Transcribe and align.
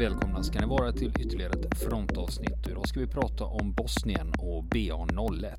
Välkomna 0.00 0.42
ska 0.42 0.60
ni 0.60 0.66
vara 0.66 0.92
till 0.92 1.12
ytterligare 1.20 1.52
ett 1.52 1.78
frontavsnitt. 1.78 2.68
Idag 2.68 2.88
ska 2.88 3.00
vi 3.00 3.06
prata 3.06 3.44
om 3.44 3.72
Bosnien 3.72 4.32
och 4.38 4.64
BA01. 4.64 5.56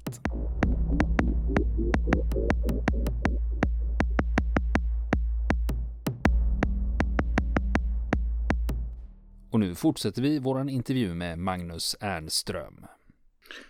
Och 9.51 9.59
nu 9.59 9.75
fortsätter 9.75 10.21
vi 10.21 10.39
våran 10.39 10.69
intervju 10.69 11.13
med 11.13 11.39
Magnus 11.39 11.95
Ernström. 11.99 12.85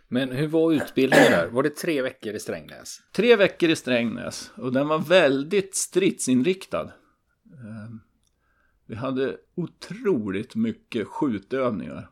Men 0.07 0.31
hur 0.31 0.47
var 0.47 0.71
utbildningen 0.71 1.31
där? 1.31 1.47
Var 1.47 1.63
det 1.63 1.75
tre 1.75 2.01
veckor 2.01 2.33
i 2.33 2.39
Strängnäs? 2.39 3.01
Tre 3.15 3.35
veckor 3.35 3.69
i 3.69 3.75
Strängnäs 3.75 4.51
och 4.55 4.73
den 4.73 4.87
var 4.87 4.99
väldigt 4.99 5.75
stridsinriktad. 5.75 6.91
Vi 8.91 8.97
hade 8.97 9.37
otroligt 9.55 10.55
mycket 10.55 11.07
skjutövningar. 11.07 12.09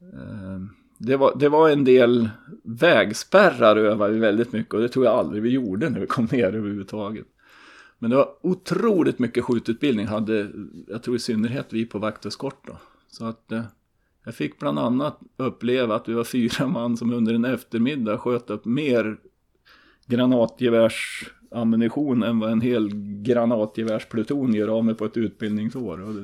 Ehm, 0.00 0.70
det 0.98 1.16
var, 1.16 1.36
det 1.38 1.48
var 1.48 1.70
en 1.70 1.84
del 1.84 2.28
vägspärrar 2.62 3.76
övade 3.76 4.14
vi 4.14 4.20
väldigt 4.20 4.52
mycket 4.52 4.74
och 4.74 4.80
det 4.80 4.88
tror 4.88 5.04
jag 5.04 5.14
aldrig 5.14 5.42
vi 5.42 5.50
gjorde 5.50 5.90
när 5.90 6.00
vi 6.00 6.06
kom 6.06 6.24
ner 6.24 6.54
överhuvudtaget. 6.54 7.26
Men 7.98 8.10
det 8.10 8.16
var 8.16 8.28
otroligt 8.40 9.18
mycket 9.18 9.44
skjututbildning 9.44 10.06
hade, 10.06 10.50
jag 10.88 11.02
tror 11.02 11.16
i 11.16 11.18
synnerhet 11.18 11.66
vi 11.70 11.86
på 11.86 11.98
vakteskort 11.98 12.66
då. 12.66 12.76
Så 13.08 13.24
att 13.24 13.52
eh, 13.52 13.64
jag 14.24 14.34
fick 14.34 14.58
bland 14.58 14.78
annat 14.78 15.20
uppleva 15.36 15.94
att 15.94 16.08
vi 16.08 16.12
var 16.12 16.24
fyra 16.24 16.66
man 16.66 16.96
som 16.96 17.12
under 17.12 17.34
en 17.34 17.44
eftermiddag 17.44 18.18
sköt 18.18 18.50
upp 18.50 18.64
mer 18.64 19.16
granatgevärs 20.06 21.30
granatgevärsammunition 21.54 22.22
än 22.22 22.38
vad 22.38 22.50
en 22.52 22.60
hel 22.60 22.90
granatgevärspluton 23.22 24.54
gör 24.54 24.68
av 24.68 24.84
med 24.84 24.98
på 24.98 25.04
ett 25.04 25.16
utbildningsår. 25.16 26.00
Och 26.00 26.14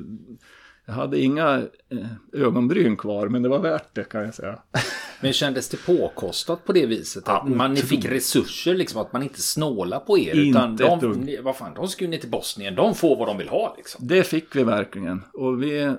jag 0.85 0.93
hade 0.93 1.19
inga 1.19 1.57
eh, 1.89 2.07
ögonbryn 2.33 2.97
kvar, 2.97 3.27
men 3.27 3.41
det 3.41 3.49
var 3.49 3.59
värt 3.59 3.95
det 3.95 4.03
kan 4.03 4.21
jag 4.25 4.33
säga. 4.35 4.59
Men 5.23 5.33
kändes 5.33 5.69
det 5.69 5.85
påkostat 5.85 6.65
på 6.65 6.73
det 6.73 6.85
viset? 6.85 7.27
Att 7.29 7.43
Ja, 7.49 7.55
man 7.55 7.75
fick 7.75 8.05
resurser, 8.05 8.75
liksom 8.75 9.01
att 9.01 9.13
man 9.13 9.23
inte 9.23 9.41
snålar 9.41 9.99
på 9.99 10.17
er. 10.19 10.35
Inte 10.39 10.59
utan 10.59 10.75
de, 10.99 11.11
ni- 11.13 11.41
vad 11.41 11.55
fan, 11.57 11.73
de 11.75 11.87
ska 11.87 12.03
ju 12.05 12.09
ner 12.11 12.17
till 12.17 12.29
Bosnien, 12.29 12.75
de 12.75 12.95
får 12.95 13.15
vad 13.17 13.27
de 13.27 13.37
vill 13.37 13.49
ha 13.49 13.73
liksom. 13.77 14.07
Det 14.07 14.23
fick 14.23 14.55
vi 14.55 14.63
verkligen. 14.63 15.21
Och 15.33 15.63
vi, 15.63 15.93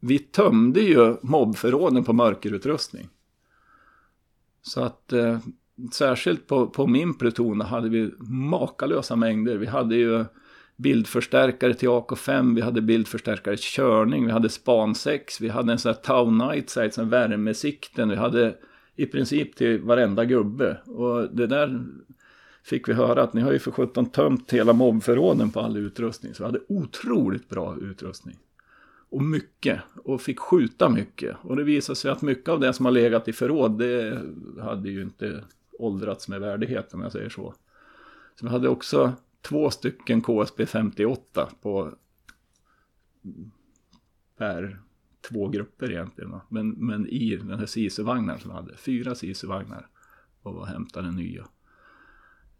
vi 0.00 0.18
tömde 0.18 0.80
ju 0.80 1.16
mobbförråden 1.22 2.04
på 2.04 2.12
mörkerutrustning. 2.12 3.08
Så 4.62 4.80
att 4.82 5.12
eh, 5.12 5.38
särskilt 5.92 6.46
på, 6.46 6.66
på 6.66 6.86
min 6.86 7.14
pluton 7.14 7.60
hade 7.60 7.88
vi 7.88 8.10
makalösa 8.28 9.16
mängder. 9.16 9.56
Vi 9.56 9.66
hade 9.66 9.96
ju 9.96 10.24
bildförstärkare 10.76 11.74
till 11.74 11.88
AK5, 11.88 12.54
vi 12.54 12.60
hade 12.60 12.80
bildförstärkare 12.80 13.56
till 13.56 13.64
körning, 13.64 14.26
vi 14.26 14.32
hade 14.32 14.48
span 14.48 14.94
6, 14.94 15.40
vi 15.40 15.48
hade 15.48 15.72
en 15.72 15.78
sån 15.78 15.94
här 15.94 16.02
Town 16.02 16.38
Night 16.38 16.70
Sight, 16.70 16.94
sån 16.94 17.08
värmesikten, 17.08 18.08
vi 18.08 18.16
hade 18.16 18.54
i 18.96 19.06
princip 19.06 19.56
till 19.56 19.80
varenda 19.80 20.24
gubbe. 20.24 20.80
Och 20.86 21.34
det 21.34 21.46
där 21.46 21.84
fick 22.62 22.88
vi 22.88 22.92
höra 22.92 23.22
att 23.22 23.32
ni 23.32 23.40
har 23.40 23.52
ju 23.52 23.58
för 23.58 23.70
sjutton 23.70 24.06
tömt 24.06 24.52
hela 24.52 24.72
mobförråden 24.72 25.50
på 25.50 25.60
all 25.60 25.76
utrustning. 25.76 26.34
Så 26.34 26.42
vi 26.42 26.46
hade 26.46 26.60
otroligt 26.68 27.48
bra 27.48 27.76
utrustning. 27.80 28.36
Och 29.10 29.22
mycket. 29.22 29.80
Och 30.04 30.20
fick 30.20 30.38
skjuta 30.38 30.88
mycket. 30.88 31.36
Och 31.42 31.56
det 31.56 31.64
visade 31.64 31.96
sig 31.96 32.10
att 32.10 32.22
mycket 32.22 32.48
av 32.48 32.60
det 32.60 32.72
som 32.72 32.84
har 32.84 32.92
legat 32.92 33.28
i 33.28 33.32
förråd, 33.32 33.78
det 33.78 34.22
hade 34.60 34.90
ju 34.90 35.02
inte 35.02 35.44
åldrats 35.80 36.28
med 36.28 36.40
värdighet 36.40 36.94
om 36.94 37.00
jag 37.00 37.12
säger 37.12 37.28
så. 37.28 37.54
Så 38.34 38.46
vi 38.46 38.52
hade 38.52 38.68
också 38.68 39.12
två 39.40 39.70
stycken 39.70 40.22
KSB 40.22 40.66
58 40.66 41.48
på 41.62 41.92
per 44.36 44.80
två 45.28 45.48
grupper 45.48 45.90
egentligen. 45.90 46.30
va. 46.30 46.40
Men, 46.48 46.70
men 46.70 47.06
i 47.06 47.36
den 47.36 47.58
här 47.58 47.66
SISU-vagnen 47.66 48.38
som 48.38 48.50
vi 48.50 48.56
hade, 48.56 48.76
fyra 48.76 49.14
SISU-vagnar 49.14 49.88
och 50.42 50.66
hämtade 50.66 51.12
nya. 51.12 51.48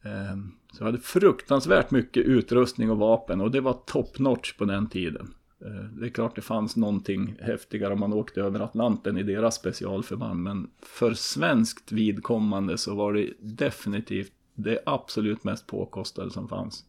Ehm, 0.02 0.52
så 0.72 0.82
jag 0.82 0.86
hade 0.86 0.98
fruktansvärt 0.98 1.90
mycket 1.90 2.24
utrustning 2.24 2.90
och 2.90 2.98
vapen 2.98 3.40
och 3.40 3.50
det 3.50 3.60
var 3.60 3.72
top 3.72 4.18
notch 4.18 4.52
på 4.52 4.64
den 4.64 4.88
tiden. 4.88 5.34
Eh, 5.64 5.84
det 6.00 6.06
är 6.06 6.10
klart 6.10 6.36
det 6.36 6.42
fanns 6.42 6.76
någonting 6.76 7.36
häftigare 7.40 7.92
om 7.92 8.00
man 8.00 8.12
åkte 8.12 8.40
över 8.40 8.60
Atlanten 8.60 9.18
i 9.18 9.22
deras 9.22 9.54
specialförband. 9.54 10.42
Men 10.42 10.70
för 10.82 11.14
svenskt 11.14 11.92
vidkommande 11.92 12.78
så 12.78 12.94
var 12.94 13.12
det 13.12 13.32
definitivt 13.40 14.32
det 14.54 14.78
absolut 14.86 15.44
mest 15.44 15.66
påkostade 15.66 16.30
som 16.30 16.48
fanns. 16.48 16.84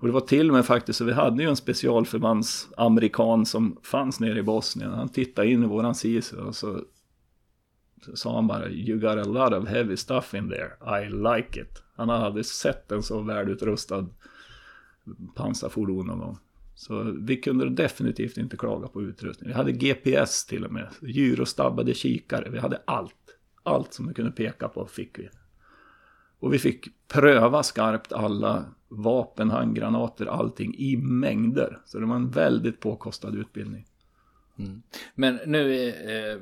Och 0.00 0.06
det 0.06 0.12
var 0.12 0.20
till 0.20 0.48
och 0.48 0.54
med 0.54 0.66
faktiskt 0.66 0.98
så 0.98 1.04
vi 1.04 1.12
hade 1.12 1.42
ju 1.42 1.48
en 1.48 1.56
specialförbandsamerikan 1.56 3.46
som 3.46 3.78
fanns 3.82 4.20
nere 4.20 4.38
i 4.38 4.42
Bosnien. 4.42 4.92
Han 4.92 5.08
tittade 5.08 5.50
in 5.50 5.62
i 5.62 5.66
våran 5.66 5.94
SISU 5.94 6.36
och 6.36 6.56
så, 6.56 6.80
så 8.04 8.16
sa 8.16 8.34
han 8.34 8.46
bara 8.46 8.68
You 8.68 8.98
got 9.00 9.26
a 9.26 9.28
lot 9.28 9.52
of 9.52 9.68
heavy 9.68 9.96
stuff 9.96 10.34
in 10.34 10.50
there. 10.50 11.00
I 11.02 11.08
like 11.08 11.60
it. 11.60 11.82
Han 11.96 12.08
hade 12.08 12.44
sett 12.44 12.92
en 12.92 13.02
så 13.02 13.20
välutrustad 13.20 14.06
pansarfordon 15.34 16.06
någon 16.06 16.18
gång. 16.18 16.38
Så 16.78 17.02
vi 17.20 17.36
kunde 17.36 17.70
definitivt 17.70 18.36
inte 18.36 18.56
klaga 18.56 18.88
på 18.88 19.02
utrustning. 19.02 19.48
Vi 19.48 19.54
hade 19.54 19.72
GPS 19.72 20.46
till 20.46 20.64
och 20.64 20.72
med. 20.72 20.88
Gyrostabbade 21.02 21.94
kikare. 21.94 22.50
Vi 22.50 22.58
hade 22.58 22.82
allt. 22.84 23.14
Allt 23.62 23.94
som 23.94 24.08
vi 24.08 24.14
kunde 24.14 24.30
peka 24.30 24.68
på 24.68 24.86
fick 24.86 25.18
vi. 25.18 25.28
Och 26.38 26.54
vi 26.54 26.58
fick 26.58 26.88
pröva 27.08 27.62
skarpt 27.62 28.12
alla 28.12 28.64
vapen, 28.88 29.50
handgranater, 29.50 30.26
allting 30.26 30.74
i 30.78 30.96
mängder. 30.96 31.78
Så 31.86 31.98
det 31.98 32.06
var 32.06 32.16
en 32.16 32.30
väldigt 32.30 32.80
påkostad 32.80 33.34
utbildning. 33.34 33.86
Men 35.14 35.38
nu, 35.46 35.88
eh, 35.88 36.40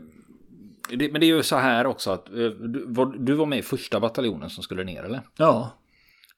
det, 0.97 1.13
men 1.13 1.21
det 1.21 1.27
är 1.27 1.37
ju 1.37 1.43
så 1.43 1.57
här 1.57 1.87
också 1.87 2.11
att 2.11 2.29
eh, 2.29 2.35
du, 2.49 2.85
var, 2.87 3.07
du 3.19 3.35
var 3.35 3.47
med 3.47 3.59
i 3.59 3.63
första 3.63 4.01
bataljonen 4.01 4.51
som 4.51 4.63
skulle 4.63 4.85
ner 4.85 5.03
eller? 5.03 5.21
Ja, 5.37 5.79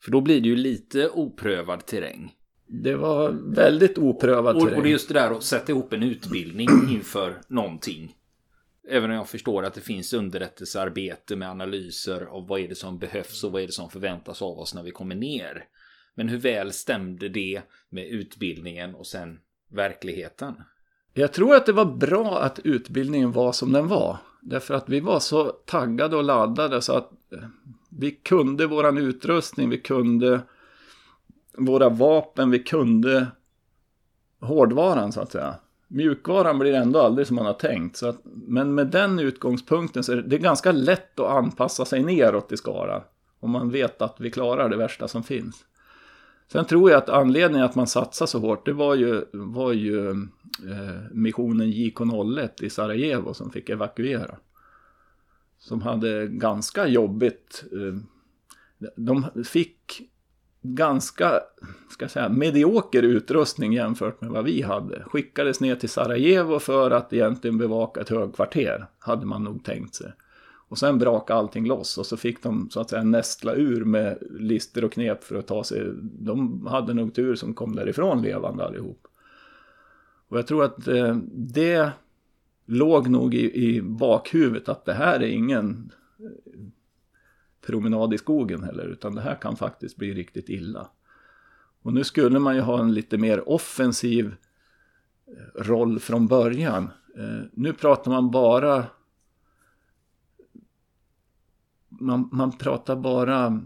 För 0.00 0.10
då 0.10 0.20
blir 0.20 0.40
det 0.40 0.48
ju 0.48 0.56
lite 0.56 1.08
oprövad 1.08 1.86
terräng. 1.86 2.34
Det 2.68 2.94
var 2.94 3.30
väldigt 3.30 3.98
oprövad 3.98 4.56
Och, 4.56 4.62
terräng. 4.62 4.76
och 4.76 4.82
det 4.82 4.88
är 4.88 4.92
just 4.92 5.08
det 5.08 5.14
där 5.14 5.30
att 5.30 5.42
sätta 5.42 5.72
ihop 5.72 5.92
en 5.92 6.02
utbildning 6.02 6.68
inför 6.90 7.40
någonting. 7.48 8.14
Även 8.88 9.10
om 9.10 9.16
jag 9.16 9.28
förstår 9.28 9.64
att 9.64 9.74
det 9.74 9.80
finns 9.80 10.12
underrättelsearbete 10.12 11.36
med 11.36 11.50
analyser 11.50 12.20
av 12.20 12.46
vad 12.46 12.60
är 12.60 12.68
det 12.68 12.74
som 12.74 12.98
behövs 12.98 13.44
och 13.44 13.52
vad 13.52 13.62
är 13.62 13.66
det 13.66 13.72
som 13.72 13.90
förväntas 13.90 14.42
av 14.42 14.58
oss 14.58 14.74
när 14.74 14.82
vi 14.82 14.90
kommer 14.90 15.14
ner. 15.14 15.64
Men 16.14 16.28
hur 16.28 16.38
väl 16.38 16.72
stämde 16.72 17.28
det 17.28 17.62
med 17.88 18.06
utbildningen 18.06 18.94
och 18.94 19.06
sen 19.06 19.38
verkligheten? 19.68 20.54
Jag 21.14 21.32
tror 21.32 21.54
att 21.54 21.66
det 21.66 21.72
var 21.72 21.84
bra 21.84 22.40
att 22.40 22.58
utbildningen 22.58 23.32
var 23.32 23.52
som 23.52 23.72
den 23.72 23.88
var. 23.88 24.16
Därför 24.40 24.74
att 24.74 24.88
vi 24.88 25.00
var 25.00 25.20
så 25.20 25.44
taggade 25.44 26.16
och 26.16 26.24
laddade 26.24 26.82
så 26.82 26.92
att 26.92 27.10
vi 27.88 28.10
kunde 28.10 28.66
våran 28.66 28.98
utrustning, 28.98 29.70
vi 29.70 29.78
kunde 29.78 30.40
våra 31.58 31.88
vapen, 31.88 32.50
vi 32.50 32.58
kunde 32.58 33.26
hårdvaran 34.40 35.12
så 35.12 35.20
att 35.20 35.32
säga. 35.32 35.54
Mjukvaran 35.88 36.58
blir 36.58 36.74
ändå 36.74 37.00
aldrig 37.00 37.26
som 37.26 37.36
man 37.36 37.46
har 37.46 37.52
tänkt. 37.52 37.96
Så 37.96 38.08
att, 38.08 38.20
men 38.24 38.74
med 38.74 38.86
den 38.86 39.18
utgångspunkten 39.18 40.04
så 40.04 40.12
är 40.12 40.16
det, 40.16 40.38
ganska 40.38 40.72
lätt 40.72 41.20
att 41.20 41.30
anpassa 41.30 41.84
sig 41.84 42.02
neråt 42.02 42.52
i 42.52 42.56
skalan 42.56 43.02
Om 43.40 43.50
man 43.50 43.70
vet 43.70 44.02
att 44.02 44.16
vi 44.20 44.30
klarar 44.30 44.68
det 44.68 44.76
värsta 44.76 45.08
som 45.08 45.22
finns. 45.22 45.64
Sen 46.52 46.64
tror 46.64 46.90
jag 46.90 46.98
att 46.98 47.08
anledningen 47.08 47.66
att 47.66 47.74
man 47.74 47.86
satsar 47.86 48.26
så 48.26 48.38
hårt, 48.38 48.66
det 48.66 48.72
var 48.72 48.94
ju, 48.94 49.24
var 49.32 49.72
ju 49.72 50.10
eh, 50.10 50.16
missionen 51.12 51.66
JK01 51.66 52.64
i 52.64 52.70
Sarajevo 52.70 53.34
som 53.34 53.50
fick 53.50 53.68
evakuera. 53.68 54.36
Som 55.58 55.82
hade 55.82 56.26
ganska 56.26 56.86
jobbigt. 56.86 57.64
Eh, 57.72 58.00
de 58.96 59.26
fick 59.44 60.02
ganska, 60.62 61.40
ska 61.90 62.04
jag 62.04 62.10
säga, 62.10 62.28
medioker 62.28 63.02
utrustning 63.02 63.72
jämfört 63.72 64.20
med 64.20 64.30
vad 64.30 64.44
vi 64.44 64.62
hade. 64.62 65.04
Skickades 65.06 65.60
ner 65.60 65.76
till 65.76 65.88
Sarajevo 65.88 66.58
för 66.58 66.90
att 66.90 67.12
egentligen 67.12 67.58
bevaka 67.58 68.00
ett 68.00 68.08
högkvarter, 68.08 68.86
hade 68.98 69.26
man 69.26 69.44
nog 69.44 69.64
tänkt 69.64 69.94
sig. 69.94 70.12
Och 70.68 70.78
sen 70.78 70.98
brakade 70.98 71.38
allting 71.38 71.66
loss 71.66 71.98
och 71.98 72.06
så 72.06 72.16
fick 72.16 72.42
de 72.42 72.70
så 72.70 72.80
att 72.80 72.90
säga 72.90 73.02
nästla 73.02 73.54
ur 73.54 73.84
med 73.84 74.18
lister 74.30 74.84
och 74.84 74.92
knep 74.92 75.24
för 75.24 75.36
att 75.36 75.46
ta 75.46 75.64
sig. 75.64 75.92
De 76.02 76.66
hade 76.66 76.94
nog 76.94 77.14
tur 77.14 77.34
som 77.34 77.54
kom 77.54 77.76
därifrån 77.76 78.22
levande 78.22 78.64
allihop. 78.64 79.06
Och 80.28 80.38
jag 80.38 80.46
tror 80.46 80.64
att 80.64 80.88
eh, 80.88 81.16
det 81.32 81.90
låg 82.66 83.08
nog 83.08 83.34
i, 83.34 83.76
i 83.76 83.82
bakhuvudet 83.82 84.68
att 84.68 84.84
det 84.84 84.92
här 84.92 85.20
är 85.20 85.28
ingen 85.28 85.92
promenad 87.60 88.14
i 88.14 88.18
skogen 88.18 88.62
heller, 88.62 88.84
utan 88.84 89.14
det 89.14 89.20
här 89.20 89.34
kan 89.34 89.56
faktiskt 89.56 89.96
bli 89.96 90.14
riktigt 90.14 90.48
illa. 90.48 90.88
Och 91.82 91.92
nu 91.94 92.04
skulle 92.04 92.38
man 92.38 92.54
ju 92.54 92.60
ha 92.60 92.80
en 92.80 92.94
lite 92.94 93.18
mer 93.18 93.48
offensiv 93.48 94.34
eh, 95.26 95.62
roll 95.62 96.00
från 96.00 96.26
början. 96.26 96.90
Eh, 97.16 97.46
nu 97.52 97.72
pratar 97.72 98.10
man 98.10 98.30
bara 98.30 98.86
man, 101.88 102.28
man 102.32 102.58
pratar 102.58 102.96
bara 102.96 103.60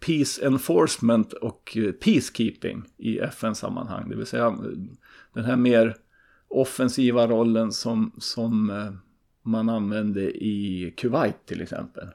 peace 0.00 0.46
enforcement 0.46 1.32
och 1.32 1.76
eh, 1.76 1.92
peacekeeping 1.92 2.84
i 2.96 3.18
FN-sammanhang. 3.18 4.08
Det 4.10 4.16
vill 4.16 4.26
säga 4.26 4.58
den 5.32 5.44
här 5.44 5.56
mer 5.56 5.96
offensiva 6.48 7.26
rollen 7.26 7.72
som, 7.72 8.12
som 8.18 8.72
man 9.42 9.68
använde 9.68 10.44
i 10.44 10.94
Kuwait 10.96 11.46
till 11.46 11.60
exempel. 11.60 12.08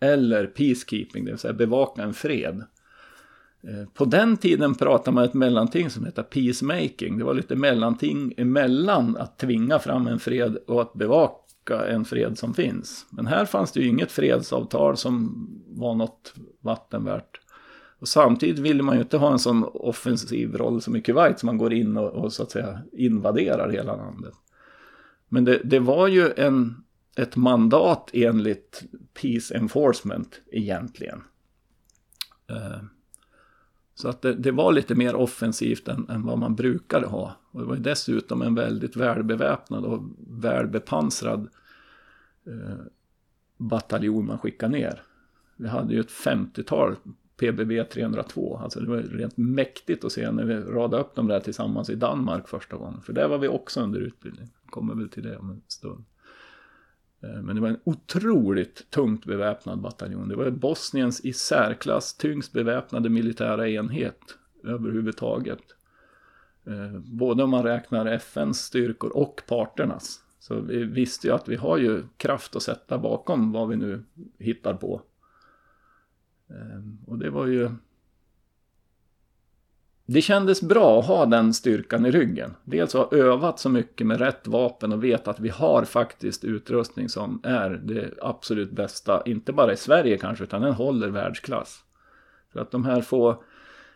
Eller 0.00 0.46
peacekeeping, 0.46 1.24
det 1.24 1.30
vill 1.30 1.38
säga 1.38 1.52
bevaka 1.52 2.02
en 2.02 2.14
fred. 2.14 2.64
Eh, 3.62 3.88
på 3.94 4.04
den 4.04 4.36
tiden 4.36 4.74
pratade 4.74 5.14
man 5.14 5.24
ett 5.24 5.34
mellanting 5.34 5.90
som 5.90 6.04
hette 6.04 6.22
peacemaking. 6.22 7.18
Det 7.18 7.24
var 7.24 7.34
lite 7.34 7.56
mellanting 7.56 8.34
emellan 8.36 9.16
att 9.16 9.38
tvinga 9.38 9.78
fram 9.78 10.06
en 10.06 10.18
fred 10.18 10.56
och 10.66 10.82
att 10.82 10.92
bevaka 10.92 11.86
en 11.86 12.04
fred 12.04 12.38
som 12.38 12.54
finns. 12.54 13.06
Men 13.10 13.26
här 13.26 13.44
fanns 13.44 13.72
det 13.72 13.80
ju 13.80 13.86
inget 13.86 14.12
fredsavtal 14.12 14.96
som 14.96 15.46
var 15.68 15.94
något 15.94 16.34
vattenvärt. 16.60 17.40
Och 17.98 18.08
samtidigt 18.08 18.58
ville 18.58 18.82
man 18.82 18.94
ju 18.94 19.02
inte 19.02 19.16
ha 19.16 19.32
en 19.32 19.38
sån 19.38 19.64
offensiv 19.64 20.56
roll 20.56 20.82
som 20.82 20.96
i 20.96 21.00
Kuwait 21.00 21.38
som 21.38 21.46
man 21.46 21.58
går 21.58 21.72
in 21.72 21.96
och, 21.96 22.10
och 22.10 22.32
så 22.32 22.42
att 22.42 22.50
säga 22.50 22.78
invaderar 22.92 23.70
hela 23.70 23.96
landet. 23.96 24.34
Men 25.28 25.44
det, 25.44 25.60
det 25.64 25.78
var 25.78 26.08
ju 26.08 26.32
en, 26.36 26.84
ett 27.20 27.36
mandat 27.36 28.10
enligt 28.12 28.82
Peace 29.20 29.54
Enforcement 29.54 30.40
egentligen. 30.50 31.22
Eh, 32.50 32.82
så 33.94 34.08
att 34.08 34.22
det, 34.22 34.34
det, 34.34 34.50
var 34.50 34.72
lite 34.72 34.94
mer 34.94 35.14
offensivt 35.14 35.88
än, 35.88 36.08
än, 36.08 36.22
vad 36.22 36.38
man 36.38 36.54
brukade 36.54 37.06
ha. 37.06 37.36
Och 37.50 37.60
det 37.60 37.66
var 37.66 37.74
ju 37.74 37.82
dessutom 37.82 38.42
en 38.42 38.54
väldigt 38.54 38.96
välbeväpnad 38.96 39.84
och 39.84 40.02
välbepansrad 40.28 41.48
eh, 42.46 42.84
bataljon 43.56 44.26
man 44.26 44.38
skickade 44.38 44.72
ner. 44.72 45.02
Vi 45.56 45.68
hade 45.68 45.94
ju 45.94 46.00
ett 46.00 46.10
50-tal 46.10 46.96
PBB 47.36 47.84
302. 47.90 48.56
Alltså 48.56 48.80
det 48.80 48.88
var 48.88 48.96
rent 48.96 49.36
mäktigt 49.36 50.04
att 50.04 50.12
se 50.12 50.30
när 50.30 50.44
vi 50.44 50.54
radade 50.54 51.02
upp 51.02 51.14
dem 51.14 51.26
där 51.26 51.40
tillsammans 51.40 51.90
i 51.90 51.94
Danmark 51.94 52.48
första 52.48 52.76
gången. 52.76 53.00
För 53.00 53.12
där 53.12 53.28
var 53.28 53.38
vi 53.38 53.48
också 53.48 53.80
under 53.80 54.00
utbildning. 54.00 54.48
Kommer 54.66 54.94
väl 54.94 55.08
till 55.08 55.22
det 55.22 55.36
om 55.36 55.50
en 55.50 55.62
stund. 55.68 56.04
Eh, 57.22 57.42
men 57.42 57.54
det 57.54 57.62
var 57.62 57.68
en 57.68 57.80
otroligt 57.84 58.90
tungt 58.90 59.24
beväpnad 59.24 59.80
bataljon. 59.80 60.28
Det 60.28 60.36
var 60.36 60.50
Bosniens 60.50 61.20
i 61.20 61.32
särklass 61.32 62.16
tyngst 62.16 62.52
beväpnade 62.52 63.08
militära 63.08 63.68
enhet 63.68 64.38
överhuvudtaget. 64.64 65.62
Eh, 66.66 66.98
både 66.98 67.42
om 67.42 67.50
man 67.50 67.62
räknar 67.62 68.06
FNs 68.06 68.58
styrkor 68.58 69.16
och 69.16 69.42
parternas. 69.48 70.24
Så 70.38 70.60
vi 70.60 70.84
visste 70.84 71.26
ju 71.26 71.32
att 71.32 71.48
vi 71.48 71.56
har 71.56 71.78
ju 71.78 72.02
kraft 72.16 72.56
att 72.56 72.62
sätta 72.62 72.98
bakom 72.98 73.52
vad 73.52 73.68
vi 73.68 73.76
nu 73.76 74.04
hittar 74.38 74.74
på. 74.74 75.02
Eh, 76.50 77.06
och 77.06 77.18
det 77.18 77.30
var 77.30 77.46
ju... 77.46 77.70
Det 80.12 80.22
kändes 80.22 80.62
bra 80.62 80.98
att 80.98 81.06
ha 81.06 81.26
den 81.26 81.54
styrkan 81.54 82.06
i 82.06 82.10
ryggen. 82.10 82.54
Dels 82.64 82.94
att 82.94 83.10
ha 83.10 83.18
övat 83.18 83.58
så 83.58 83.68
mycket 83.68 84.06
med 84.06 84.18
rätt 84.20 84.46
vapen 84.46 84.92
och 84.92 85.04
veta 85.04 85.30
att 85.30 85.40
vi 85.40 85.48
har 85.48 85.84
faktiskt 85.84 86.44
utrustning 86.44 87.08
som 87.08 87.40
är 87.42 87.70
det 87.70 88.10
absolut 88.22 88.70
bästa. 88.70 89.22
Inte 89.26 89.52
bara 89.52 89.72
i 89.72 89.76
Sverige 89.76 90.18
kanske, 90.18 90.44
utan 90.44 90.62
den 90.62 90.72
håller 90.72 91.08
världsklass. 91.08 91.84
För 92.52 92.60
att 92.60 92.70
de 92.70 92.84
här 92.84 93.00
få 93.00 93.42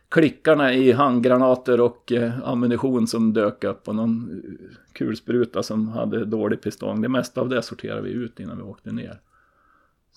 klickarna 0.09 0.75
i 0.75 0.93
handgranater 0.93 1.81
och 1.81 2.13
eh, 2.13 2.49
ammunition 2.49 3.07
som 3.07 3.33
dök 3.33 3.65
upp 3.65 3.89
och 3.89 3.95
någon 3.95 4.43
eh, 4.45 4.77
kulspruta 4.93 5.63
som 5.63 5.89
hade 5.89 6.25
dålig 6.25 6.63
pistong. 6.63 7.03
Det 7.03 7.09
mesta 7.09 7.41
av 7.41 7.49
det 7.49 7.63
sorterade 7.63 8.03
vi 8.03 8.11
ut 8.11 8.41
innan 8.41 8.57
vi 8.57 8.63
åkte 8.63 8.93
ner. 8.93 9.21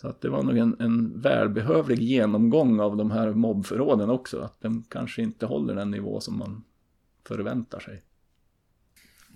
Så 0.01 0.07
att 0.07 0.21
det 0.21 0.29
var 0.29 0.43
nog 0.43 0.57
en, 0.57 0.75
en 0.79 1.21
välbehövlig 1.21 1.99
genomgång 1.99 2.79
av 2.79 2.97
de 2.97 3.11
här 3.11 3.33
mobbförråden 3.33 4.09
också. 4.09 4.41
Att 4.41 4.61
de 4.61 4.83
kanske 4.89 5.21
inte 5.21 5.45
håller 5.45 5.75
den 5.75 5.91
nivå 5.91 6.19
som 6.19 6.37
man 6.37 6.63
förväntar 7.27 7.79
sig. 7.79 8.03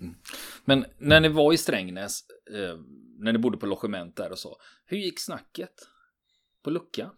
Mm. 0.00 0.14
Men 0.64 0.84
när 0.98 1.20
ni 1.20 1.28
var 1.28 1.52
i 1.52 1.56
Strängnäs, 1.56 2.24
eh, 2.54 2.78
när 3.18 3.32
ni 3.32 3.38
bodde 3.38 3.56
på 3.56 3.66
logement 3.66 4.16
där 4.16 4.32
och 4.32 4.38
så. 4.38 4.56
Hur 4.86 4.96
gick 4.96 5.20
snacket? 5.20 5.88
På 6.62 6.70
luckan? 6.70 7.10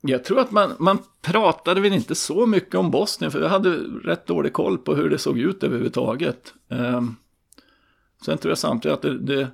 Jag 0.00 0.24
tror 0.24 0.40
att 0.40 0.50
man, 0.50 0.76
man 0.78 0.98
pratade 1.22 1.80
väl 1.80 1.92
inte 1.92 2.14
så 2.14 2.46
mycket 2.46 2.74
om 2.74 2.90
Bosnien. 2.90 3.30
För 3.30 3.40
vi 3.40 3.48
hade 3.48 3.70
rätt 4.04 4.26
dålig 4.26 4.52
koll 4.52 4.78
på 4.78 4.94
hur 4.94 5.10
det 5.10 5.18
såg 5.18 5.38
ut 5.38 5.62
överhuvudtaget. 5.62 6.54
Eh, 6.68 7.02
sen 8.24 8.38
tror 8.38 8.50
jag 8.50 8.58
samtidigt 8.58 8.96
att 8.96 9.02
det, 9.02 9.18
det 9.18 9.50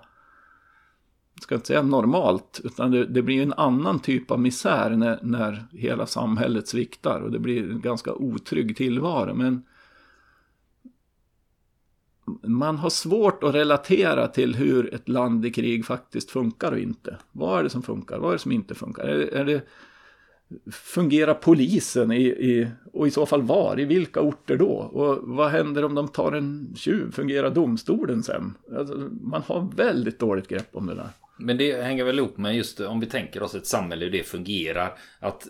ska 1.40 1.54
inte 1.54 1.66
säga 1.66 1.82
normalt, 1.82 2.60
utan 2.64 2.90
det, 2.90 3.06
det 3.06 3.22
blir 3.22 3.36
ju 3.36 3.42
en 3.42 3.52
annan 3.52 3.98
typ 3.98 4.30
av 4.30 4.40
misär 4.40 4.90
när, 4.90 5.18
när 5.22 5.66
hela 5.72 6.06
samhället 6.06 6.68
sviktar. 6.68 7.20
Och 7.20 7.30
det 7.30 7.38
blir 7.38 7.70
en 7.70 7.80
ganska 7.80 8.12
otrygg 8.14 8.76
tillvaro. 8.76 9.34
Men 9.34 9.62
man 12.42 12.78
har 12.78 12.90
svårt 12.90 13.44
att 13.44 13.54
relatera 13.54 14.28
till 14.28 14.54
hur 14.54 14.94
ett 14.94 15.08
land 15.08 15.46
i 15.46 15.50
krig 15.50 15.86
faktiskt 15.86 16.30
funkar 16.30 16.72
och 16.72 16.78
inte. 16.78 17.18
Vad 17.32 17.58
är 17.58 17.62
det 17.62 17.70
som 17.70 17.82
funkar? 17.82 18.18
Vad 18.18 18.28
är 18.28 18.32
det 18.32 18.42
som 18.42 18.52
inte 18.52 18.74
funkar? 18.74 19.04
Är, 19.04 19.34
är 19.34 19.44
det 19.44 19.66
fungerar 20.72 21.34
polisen 21.34 22.12
i, 22.12 22.22
i, 22.22 22.68
och 22.92 23.06
i 23.06 23.10
så 23.10 23.26
fall 23.26 23.42
var? 23.42 23.80
I 23.80 23.84
vilka 23.84 24.20
orter 24.20 24.56
då? 24.56 24.72
Och 24.72 25.18
vad 25.22 25.50
händer 25.50 25.84
om 25.84 25.94
de 25.94 26.08
tar 26.08 26.32
en 26.32 26.74
tjuv? 26.76 27.12
Fungerar 27.12 27.50
domstolen 27.50 28.22
sen? 28.22 28.54
Alltså, 28.76 28.94
man 29.22 29.42
har 29.46 29.72
väldigt 29.76 30.18
dåligt 30.18 30.48
grepp 30.48 30.68
om 30.72 30.86
det 30.86 30.94
där. 30.94 31.08
Men 31.38 31.56
det 31.56 31.82
hänger 31.82 32.04
väl 32.04 32.18
ihop 32.18 32.36
med 32.36 32.56
just 32.56 32.80
om 32.80 33.00
vi 33.00 33.06
tänker 33.06 33.42
oss 33.42 33.54
ett 33.54 33.66
samhälle 33.66 34.04
hur 34.04 34.12
det 34.12 34.22
fungerar. 34.22 34.92
Att, 35.20 35.46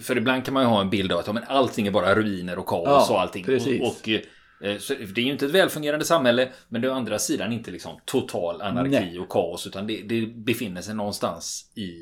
för 0.00 0.18
ibland 0.18 0.44
kan 0.44 0.54
man 0.54 0.62
ju 0.62 0.68
ha 0.68 0.80
en 0.80 0.90
bild 0.90 1.12
av 1.12 1.18
att 1.18 1.26
ja, 1.26 1.32
men 1.32 1.42
allting 1.46 1.86
är 1.86 1.90
bara 1.90 2.14
ruiner 2.14 2.58
och 2.58 2.66
kaos 2.66 2.86
ja, 2.86 3.14
och 3.14 3.20
allting. 3.20 3.44
Precis. 3.44 3.80
Och, 3.80 3.86
och 3.86 4.08
Eh, 4.08 4.20
så 4.78 4.94
det 4.94 5.20
är 5.20 5.24
ju 5.24 5.32
inte 5.32 5.46
ett 5.46 5.52
välfungerande 5.52 6.04
samhälle 6.04 6.48
men 6.68 6.80
det 6.80 6.88
är 6.88 6.92
å 6.92 6.94
andra 6.94 7.18
sidan 7.18 7.52
inte 7.52 7.70
liksom 7.70 8.00
total 8.04 8.62
anarki 8.62 8.90
Nej. 8.90 9.18
och 9.18 9.28
kaos 9.28 9.66
utan 9.66 9.86
det, 9.86 10.02
det, 10.02 10.26
befinner 10.26 10.82
sig 10.82 10.94
någonstans 10.94 11.70
i 11.74 11.92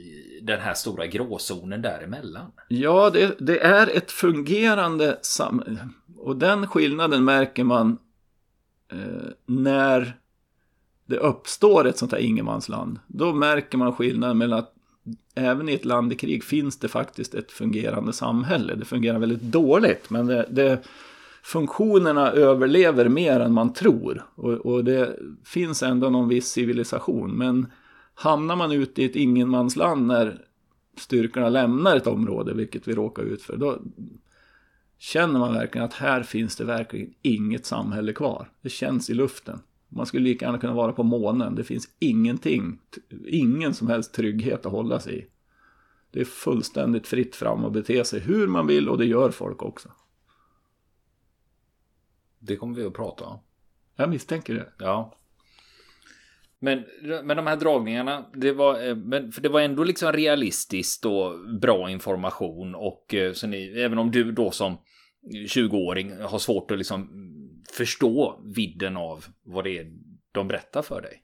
den 0.42 0.60
här 0.60 0.74
stora 0.74 1.06
gråzonen 1.06 1.82
däremellan. 1.82 2.52
Ja, 2.68 3.10
det, 3.10 3.36
det 3.38 3.60
är 3.60 3.96
ett 3.96 4.10
fungerande 4.10 5.18
samhälle 5.22 5.88
och 6.16 6.36
den 6.36 6.66
skillnaden 6.66 7.24
märker 7.24 7.64
man 7.64 7.98
eh, 8.92 8.98
när 9.46 10.16
det 11.06 11.16
uppstår 11.16 11.86
ett 11.86 11.98
sånt 11.98 12.12
här 12.12 12.18
ingenmansland. 12.18 12.98
Då 13.06 13.32
märker 13.32 13.78
man 13.78 13.92
skillnaden 13.92 14.38
mellan 14.38 14.58
att 14.58 14.74
även 15.34 15.68
i 15.68 15.74
ett 15.74 15.84
land 15.84 16.12
i 16.12 16.16
krig 16.16 16.44
finns 16.44 16.78
det 16.78 16.88
faktiskt 16.88 17.34
ett 17.34 17.52
fungerande 17.52 18.12
samhälle. 18.12 18.74
Det 18.74 18.84
fungerar 18.84 19.18
väldigt 19.18 19.42
dåligt, 19.42 20.10
men 20.10 20.26
det, 20.26 20.46
det 20.50 20.84
funktionerna 21.44 22.30
överlever 22.30 23.08
mer 23.08 23.40
än 23.40 23.52
man 23.52 23.72
tror. 23.72 24.26
Och, 24.34 24.52
och, 24.52 24.84
det 24.84 25.16
finns 25.44 25.82
ändå 25.82 26.10
någon 26.10 26.28
viss 26.28 26.48
civilisation. 26.48 27.38
Men 27.38 27.66
hamnar 28.14 28.56
man 28.56 28.72
ute 28.72 29.02
i 29.02 29.04
ett 29.04 29.16
ingenmansland 29.16 30.06
när 30.06 30.44
styrkorna 30.98 31.48
lämnar 31.48 31.96
ett 31.96 32.06
område, 32.06 32.54
vilket 32.54 32.88
vi 32.88 32.94
råkar 32.94 33.22
ut 33.22 33.42
för, 33.42 33.56
då 33.56 33.78
känner 34.98 35.38
man 35.38 35.54
verkligen 35.54 35.84
att 35.84 35.94
här 35.94 36.22
finns 36.22 36.56
det 36.56 36.64
verkligen 36.64 37.14
inget 37.22 37.66
samhälle 37.66 38.12
kvar. 38.12 38.50
Det 38.62 38.68
känns 38.68 39.10
i 39.10 39.14
luften. 39.14 39.58
Man 39.88 40.06
skulle 40.06 40.24
lika 40.24 40.44
gärna 40.44 40.58
kunna 40.58 40.74
vara 40.74 40.92
på 40.92 41.02
månen. 41.02 41.54
Det 41.54 41.64
finns 41.64 41.88
ingenting, 41.98 42.78
ingen 43.26 43.74
som 43.74 43.88
helst 43.88 44.14
trygghet 44.14 44.66
att 44.66 44.72
hålla 44.72 45.00
sig 45.00 45.18
i. 45.18 45.26
Det 46.10 46.20
är 46.20 46.24
fullständigt 46.24 47.06
fritt 47.06 47.36
fram 47.36 47.64
att 47.64 47.72
bete 47.72 48.04
sig 48.04 48.20
hur 48.20 48.46
man 48.46 48.66
vill 48.66 48.88
och 48.88 48.98
det 48.98 49.06
gör 49.06 49.30
folk 49.30 49.62
också. 49.62 49.88
Det 52.46 52.56
kommer 52.56 52.76
vi 52.76 52.84
att 52.84 52.94
prata 52.94 53.24
om. 53.24 53.38
Jag 53.96 54.10
misstänker 54.10 54.54
det. 54.54 54.72
Ja. 54.78 55.14
Men, 56.58 56.84
men 57.02 57.36
de 57.36 57.46
här 57.46 57.56
dragningarna, 57.56 58.26
det 58.34 58.52
var, 58.52 58.88
eh, 58.88 58.96
men, 58.96 59.32
för 59.32 59.42
det 59.42 59.48
var 59.48 59.60
ändå 59.60 59.84
liksom 59.84 60.12
realistiskt 60.12 61.04
och 61.04 61.58
bra 61.60 61.90
information 61.90 62.74
och 62.74 63.14
eh, 63.14 63.32
så 63.32 63.46
ni, 63.46 63.80
även 63.80 63.98
om 63.98 64.10
du 64.10 64.32
då 64.32 64.50
som 64.50 64.78
20-åring 65.48 66.20
har 66.20 66.38
svårt 66.38 66.70
att 66.70 66.78
liksom 66.78 67.10
förstå 67.72 68.40
vidden 68.56 68.96
av 68.96 69.24
vad 69.42 69.64
det 69.64 69.78
är 69.78 69.92
de 70.32 70.48
berättar 70.48 70.82
för 70.82 71.00
dig. 71.00 71.22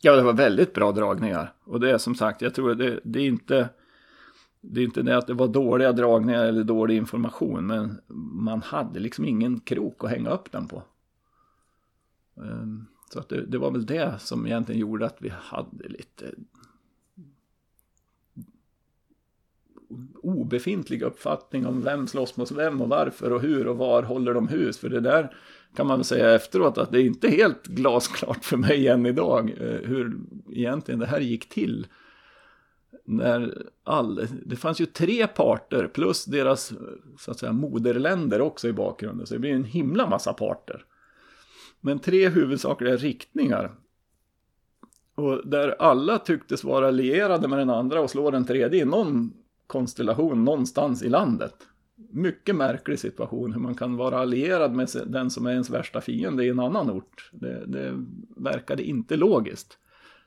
Ja, 0.00 0.16
det 0.16 0.22
var 0.22 0.32
väldigt 0.32 0.74
bra 0.74 0.92
dragningar. 0.92 1.54
Och 1.64 1.80
det 1.80 1.90
är 1.90 1.98
som 1.98 2.14
sagt, 2.14 2.42
jag 2.42 2.54
tror 2.54 2.74
det, 2.74 3.00
det 3.04 3.20
är 3.20 3.26
inte 3.26 3.68
det 4.62 4.80
är 4.80 4.84
inte 4.84 5.02
det 5.02 5.16
att 5.16 5.26
det 5.26 5.34
var 5.34 5.48
dåliga 5.48 5.92
dragningar 5.92 6.44
eller 6.44 6.64
dålig 6.64 6.96
information, 6.96 7.66
men 7.66 8.00
man 8.32 8.62
hade 8.62 9.00
liksom 9.00 9.24
ingen 9.24 9.60
krok 9.60 10.04
att 10.04 10.10
hänga 10.10 10.30
upp 10.30 10.52
den 10.52 10.68
på. 10.68 10.82
Ehm, 12.36 12.86
så 13.12 13.18
att 13.18 13.28
det, 13.28 13.46
det 13.46 13.58
var 13.58 13.70
väl 13.70 13.86
det 13.86 14.14
som 14.18 14.46
egentligen 14.46 14.80
gjorde 14.80 15.06
att 15.06 15.16
vi 15.20 15.28
hade 15.28 15.88
lite 15.88 16.34
obefintlig 20.22 21.02
uppfattning 21.02 21.66
om 21.66 21.82
vem 21.82 22.06
slåss 22.06 22.36
mot 22.36 22.52
vem 22.52 22.80
och 22.80 22.88
varför 22.88 23.32
och 23.32 23.40
hur 23.40 23.66
och 23.66 23.76
var 23.76 24.02
håller 24.02 24.34
de 24.34 24.48
hus. 24.48 24.78
För 24.78 24.88
det 24.88 25.00
där 25.00 25.34
kan 25.76 25.86
man 25.86 25.98
väl 25.98 26.04
säga 26.04 26.34
efteråt 26.34 26.78
att 26.78 26.92
det 26.92 27.00
är 27.00 27.04
inte 27.04 27.28
helt 27.28 27.66
glasklart 27.66 28.44
för 28.44 28.56
mig 28.56 28.88
än 28.88 29.06
idag 29.06 29.50
eh, 29.50 29.88
hur 29.88 30.20
egentligen 30.50 31.00
det 31.00 31.06
här 31.06 31.20
gick 31.20 31.48
till. 31.48 31.86
När 33.04 33.66
all, 33.84 34.26
det 34.46 34.56
fanns 34.56 34.80
ju 34.80 34.86
tre 34.86 35.26
parter 35.26 35.86
plus 35.86 36.24
deras 36.24 36.72
så 37.18 37.30
att 37.30 37.38
säga, 37.38 37.52
moderländer 37.52 38.40
också 38.40 38.68
i 38.68 38.72
bakgrunden. 38.72 39.26
Så 39.26 39.34
det 39.34 39.40
blir 39.40 39.52
en 39.52 39.64
himla 39.64 40.08
massa 40.08 40.32
parter. 40.32 40.84
Men 41.80 41.98
tre 41.98 42.28
huvudsakliga 42.28 42.96
riktningar. 42.96 43.74
Och 45.14 45.48
där 45.48 45.76
alla 45.78 46.18
tycktes 46.18 46.64
vara 46.64 46.90
lierade 46.90 47.48
med 47.48 47.58
den 47.58 47.70
andra 47.70 48.00
och 48.00 48.10
slå 48.10 48.30
den 48.30 48.44
tredje 48.44 48.82
i 48.82 48.84
någon 48.84 49.32
konstellation 49.66 50.44
någonstans 50.44 51.02
i 51.02 51.08
landet. 51.08 51.54
Mycket 52.10 52.56
märklig 52.56 52.98
situation 52.98 53.52
hur 53.52 53.60
man 53.60 53.74
kan 53.74 53.96
vara 53.96 54.18
allierad 54.18 54.74
med 54.74 54.88
den 55.06 55.30
som 55.30 55.46
är 55.46 55.50
ens 55.50 55.70
värsta 55.70 56.00
fiende 56.00 56.44
i 56.44 56.48
en 56.48 56.60
annan 56.60 56.90
ort. 56.90 57.30
Det, 57.32 57.66
det 57.66 58.04
verkade 58.36 58.82
inte 58.82 59.16
logiskt. 59.16 59.78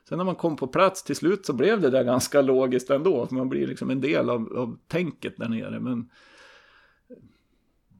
Sen 0.08 0.18
när 0.18 0.24
man 0.24 0.34
kom 0.34 0.56
på 0.56 0.66
plats 0.66 1.04
till 1.04 1.16
slut 1.16 1.46
så 1.46 1.52
blev 1.52 1.80
det 1.80 1.90
där 1.90 2.04
ganska 2.04 2.42
logiskt 2.42 2.90
ändå. 2.90 3.26
För 3.26 3.34
man 3.34 3.48
blir 3.48 3.66
liksom 3.66 3.90
en 3.90 4.00
del 4.00 4.30
av, 4.30 4.52
av 4.56 4.78
tänket 4.88 5.36
där 5.36 5.48
nere. 5.48 5.80
Men 5.80 6.10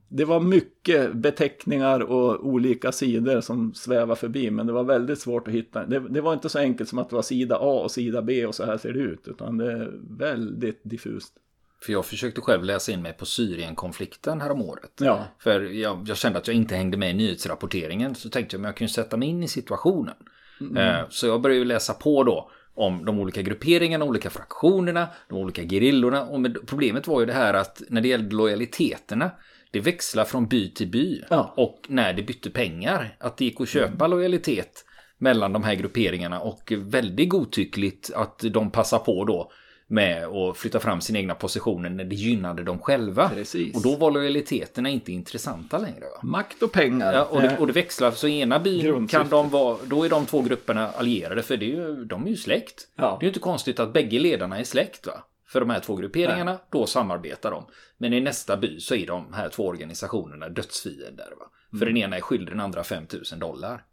det 0.08 0.24
var 0.24 0.40
mycket 0.40 1.14
beteckningar 1.14 2.00
och 2.00 2.46
olika 2.46 2.92
sidor 2.92 3.40
som 3.40 3.74
svävade 3.74 4.20
förbi. 4.20 4.50
Men 4.50 4.66
det 4.66 4.72
var 4.72 4.84
väldigt 4.84 5.18
svårt 5.18 5.48
att 5.48 5.54
hitta. 5.54 5.86
Det, 5.86 5.98
det, 5.98 6.20
var 6.20 6.32
inte 6.32 6.48
så 6.48 6.58
enkelt 6.58 6.88
som 6.88 6.98
att 6.98 7.10
det 7.10 7.16
var 7.16 7.22
sida 7.22 7.56
A 7.56 7.80
och 7.84 7.90
sida 7.90 8.22
B 8.22 8.46
och 8.46 8.54
så 8.54 8.64
här 8.64 8.78
ser 8.78 8.92
det 8.92 9.00
ut. 9.00 9.28
Utan 9.28 9.56
det 9.56 9.72
är 9.72 9.92
väldigt 10.18 10.80
diffust. 10.82 11.34
För 11.82 11.92
jag 11.92 12.06
försökte 12.06 12.40
själv 12.40 12.64
läsa 12.64 12.92
in 12.92 13.02
mig 13.02 13.12
på 13.12 13.26
Syrienkonflikten 13.26 14.40
här 14.40 14.50
om 14.50 14.62
året. 14.62 14.92
Ja. 15.00 15.24
För 15.38 15.60
jag, 15.60 16.08
jag, 16.08 16.16
kände 16.16 16.38
att 16.38 16.46
jag 16.46 16.56
inte 16.56 16.74
hängde 16.76 16.96
med 16.96 17.10
i 17.10 17.14
nyhetsrapporteringen. 17.14 18.14
Så 18.14 18.28
tänkte 18.28 18.56
jag 18.56 18.60
att 18.60 18.68
jag 18.68 18.76
kunde 18.76 18.92
sätta 18.92 19.16
mig 19.16 19.28
in 19.28 19.42
i 19.42 19.48
situationen. 19.48 20.14
Mm. 20.60 20.76
Eh, 20.76 21.04
så 21.08 21.26
jag 21.26 21.40
började 21.40 21.64
läsa 21.64 21.94
på 21.94 22.24
då 22.24 22.50
om 22.74 23.04
de 23.04 23.18
olika 23.18 23.42
grupperingarna, 23.42 24.04
de 24.04 24.10
olika 24.10 24.30
fraktionerna, 24.30 25.08
de 25.28 25.38
olika 25.38 25.62
gerillorna. 25.62 26.24
Och 26.24 26.46
problemet 26.66 27.06
var 27.06 27.20
ju 27.20 27.26
det 27.26 27.32
här 27.32 27.54
att 27.54 27.82
när 27.88 28.00
det 28.00 28.08
gällde 28.08 28.36
lojaliteterna 28.36 29.30
det 29.70 29.80
växlar 29.80 30.24
från 30.24 30.48
by 30.48 30.70
till 30.70 30.90
by. 30.90 31.22
Ja. 31.30 31.54
Och 31.56 31.80
när 31.88 32.12
det 32.12 32.22
bytte 32.22 32.50
pengar, 32.50 33.16
att 33.18 33.36
det 33.36 33.44
gick 33.44 33.60
att 33.60 33.68
köpa 33.68 34.04
mm. 34.04 34.10
lojalitet 34.10 34.84
mellan 35.18 35.52
de 35.52 35.64
här 35.64 35.74
grupperingarna 35.74 36.40
och 36.40 36.72
väldigt 36.76 37.28
godtyckligt 37.28 38.10
att 38.14 38.38
de 38.38 38.70
passar 38.70 38.98
på 38.98 39.24
då 39.24 39.52
med 39.86 40.26
att 40.26 40.56
flytta 40.56 40.80
fram 40.80 41.00
sina 41.00 41.18
egna 41.18 41.34
positioner 41.34 41.90
när 41.90 42.04
det 42.04 42.14
gynnade 42.14 42.62
dem 42.62 42.78
själva. 42.78 43.28
Precis. 43.28 43.76
Och 43.76 43.82
då 43.82 43.96
var 43.96 44.10
lojaliteterna 44.10 44.88
inte 44.88 45.12
intressanta 45.12 45.78
längre. 45.78 46.00
Va? 46.00 46.20
Makt 46.22 46.62
och 46.62 46.72
pengar. 46.72 47.12
Ja, 47.12 47.24
och, 47.24 47.42
det, 47.42 47.58
och 47.58 47.66
det 47.66 47.72
växlar. 47.72 48.10
Så 48.10 48.28
i 48.28 48.40
ena 48.40 48.58
byn 48.58 49.08
kan 49.08 49.28
de 49.28 49.50
vara, 49.50 49.78
då 49.84 50.04
är 50.04 50.08
de 50.08 50.26
två 50.26 50.42
grupperna 50.42 50.90
allierade 50.90 51.42
för 51.42 51.56
det 51.56 51.66
är 51.66 51.76
ju, 51.76 52.04
de 52.04 52.26
är 52.26 52.30
ju 52.30 52.36
släkt. 52.36 52.88
Ja. 52.96 53.16
Det 53.20 53.24
är 53.24 53.26
ju 53.26 53.28
inte 53.28 53.40
konstigt 53.40 53.80
att 53.80 53.92
bägge 53.92 54.18
ledarna 54.18 54.58
är 54.58 54.64
släkt. 54.64 55.06
Va? 55.06 55.24
För 55.48 55.60
de 55.60 55.70
här 55.70 55.80
två 55.80 55.96
grupperingarna, 55.96 56.52
Nej. 56.52 56.60
då 56.70 56.86
samarbetar 56.86 57.50
de. 57.50 57.66
Men 57.98 58.12
i 58.12 58.20
nästa 58.20 58.56
by 58.56 58.80
så 58.80 58.94
är 58.94 59.06
de 59.06 59.32
här 59.32 59.48
två 59.48 59.66
organisationerna 59.66 60.48
dödsfiender. 60.48 61.28
Va? 61.38 61.46
För 61.70 61.86
mm. 61.86 61.94
den 61.94 61.96
ena 61.96 62.16
är 62.16 62.20
skyldig 62.20 62.48
den 62.48 62.60
andra 62.60 62.84
5000 62.84 63.38
dollar. 63.38 63.84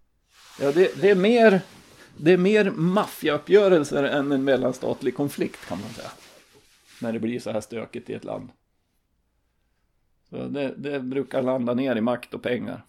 Ja, 0.61 0.71
det, 0.71 1.01
det 1.01 1.09
är 1.09 1.15
mer 1.15 1.61
det 2.17 2.31
är 2.31 2.37
mer 2.37 2.71
maffiauppgörelser 2.71 4.03
än 4.03 4.31
en 4.31 4.43
mellanstatlig 4.43 5.15
konflikt 5.15 5.67
kan 5.67 5.79
man 5.81 5.89
säga. 5.89 6.11
När 7.01 7.13
det 7.13 7.19
blir 7.19 7.39
så 7.39 7.51
här 7.51 7.61
stökigt 7.61 8.09
i 8.09 8.13
ett 8.13 8.23
land. 8.23 8.49
Så 10.29 10.47
det, 10.47 10.73
det 10.77 10.99
brukar 10.99 11.41
landa 11.41 11.73
ner 11.73 11.95
i 11.95 12.01
makt 12.01 12.33
och 12.33 12.43
pengar. 12.43 12.85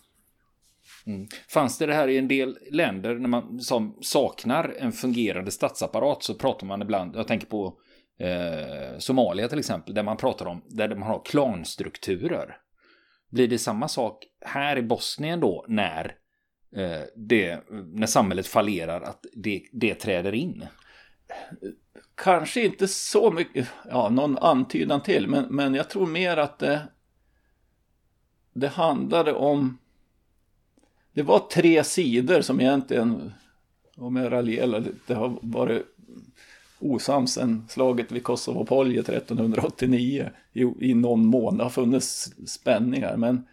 Mm. 1.07 1.29
Fanns 1.49 1.79
det 1.79 1.87
det 1.87 1.95
här 1.95 2.09
i 2.09 2.19
en 2.19 2.29
del 2.29 2.59
länder 2.71 3.15
när 3.15 3.29
man 3.29 3.61
som 3.61 3.99
saknar 4.01 4.75
en 4.79 4.93
fungerande 4.93 5.51
statsapparat 5.51 6.23
så 6.23 6.35
pratar 6.35 6.67
man 6.67 6.83
ibland, 6.83 7.17
jag 7.17 7.29
tänker 7.29 7.47
på 7.47 7.79
eh, 8.19 8.99
Somalia 8.99 9.49
till 9.49 9.59
exempel, 9.59 9.95
där 9.95 10.03
man 10.03 10.17
pratar 10.17 10.47
om 10.47 10.63
där 10.69 10.89
man 10.89 11.09
har 11.09 11.23
klanstrukturer. 11.25 12.57
Blir 13.31 13.49
det 13.49 13.59
samma 13.59 13.89
sak 13.89 14.25
här 14.41 14.79
i 14.79 14.83
Bosnien 14.83 15.41
då 15.41 15.65
när 15.69 16.17
Eh, 16.75 17.03
det, 17.17 17.61
när 17.93 18.07
samhället 18.07 18.47
fallerar, 18.47 19.01
att 19.01 19.27
det, 19.33 19.63
det 19.73 19.95
träder 19.95 20.35
in? 20.35 20.65
Kanske 22.15 22.65
inte 22.65 22.89
så 22.89 23.31
mycket, 23.31 23.69
ja, 23.91 24.09
någon 24.09 24.39
antydan 24.39 25.03
till, 25.03 25.29
men, 25.29 25.45
men 25.45 25.75
jag 25.75 25.91
tror 25.91 26.07
mer 26.07 26.37
att 26.37 26.59
det, 26.59 26.81
det 28.53 28.69
handlade 28.69 29.33
om, 29.33 29.79
det 31.13 31.23
var 31.23 31.39
tre 31.39 31.85
sidor 31.85 32.41
som 32.41 32.61
egentligen, 32.61 33.33
om 33.97 34.17
jag 34.17 34.33
raljerar 34.33 34.85
det 35.07 35.15
har 35.15 35.39
varit 35.43 35.87
osams 36.79 37.33
sen 37.33 37.67
slaget 37.69 38.13
vid 38.13 38.23
Kosovo-Polje 38.23 39.01
1389 39.01 40.31
i, 40.53 40.63
i 40.81 40.95
någon 40.95 41.27
mån. 41.27 41.57
Det 41.57 41.63
har 41.63 41.71
funnits 41.71 42.35
spänningar, 42.47 43.17
men 43.17 43.47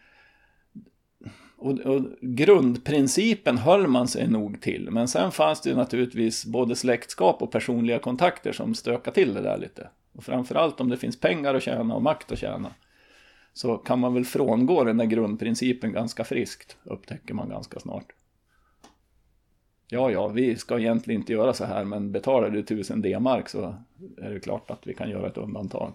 och, 1.62 1.80
och, 1.80 2.02
grundprincipen 2.22 3.58
höll 3.58 3.88
man 3.88 4.08
sig 4.08 4.28
nog 4.28 4.62
till. 4.62 4.92
Men 4.92 5.08
sen 5.08 5.32
fanns 5.32 5.62
det 5.62 5.70
ju 5.70 5.76
naturligtvis 5.76 6.46
både 6.46 6.76
släktskap 6.76 7.42
och 7.42 7.52
personliga 7.52 8.00
kontakter 8.00 8.52
som 8.52 8.76
stökade 8.76 9.16
till 9.16 9.34
det 9.34 9.42
där 9.42 9.58
lite. 9.58 9.90
Och 10.14 10.24
framförallt 10.24 10.82
om 10.82 10.90
det 10.90 10.98
finns 10.98 11.20
pengar 11.20 11.56
att 11.56 11.64
tjäna 11.64 11.96
och 11.96 12.02
makt 12.02 12.32
att 12.32 12.40
tjäna. 12.40 12.74
Så 13.54 13.78
kan 13.78 14.00
man 14.00 14.14
väl 14.14 14.26
frångå 14.26 14.84
den 14.84 14.98
där 14.98 15.06
grundprincipen 15.06 15.94
ganska 15.94 16.24
friskt. 16.24 16.78
Upptäcker 16.84 17.34
man 17.34 17.50
ganska 17.50 17.80
snart. 17.80 18.06
Ja, 19.88 20.12
ja, 20.12 20.28
vi 20.28 20.56
ska 20.56 20.80
egentligen 20.80 21.22
inte 21.22 21.34
göra 21.34 21.54
så 21.54 21.66
här, 21.66 21.84
men 21.84 22.12
betalar 22.12 22.50
du 22.50 22.64
tusen 22.64 23.02
D-mark 23.02 23.50
så 23.50 23.76
är 24.18 24.30
det 24.30 24.40
klart 24.40 24.72
att 24.72 24.88
vi 24.88 24.94
kan 24.94 25.10
göra 25.10 25.28
ett 25.28 25.38
undantag. 25.38 25.94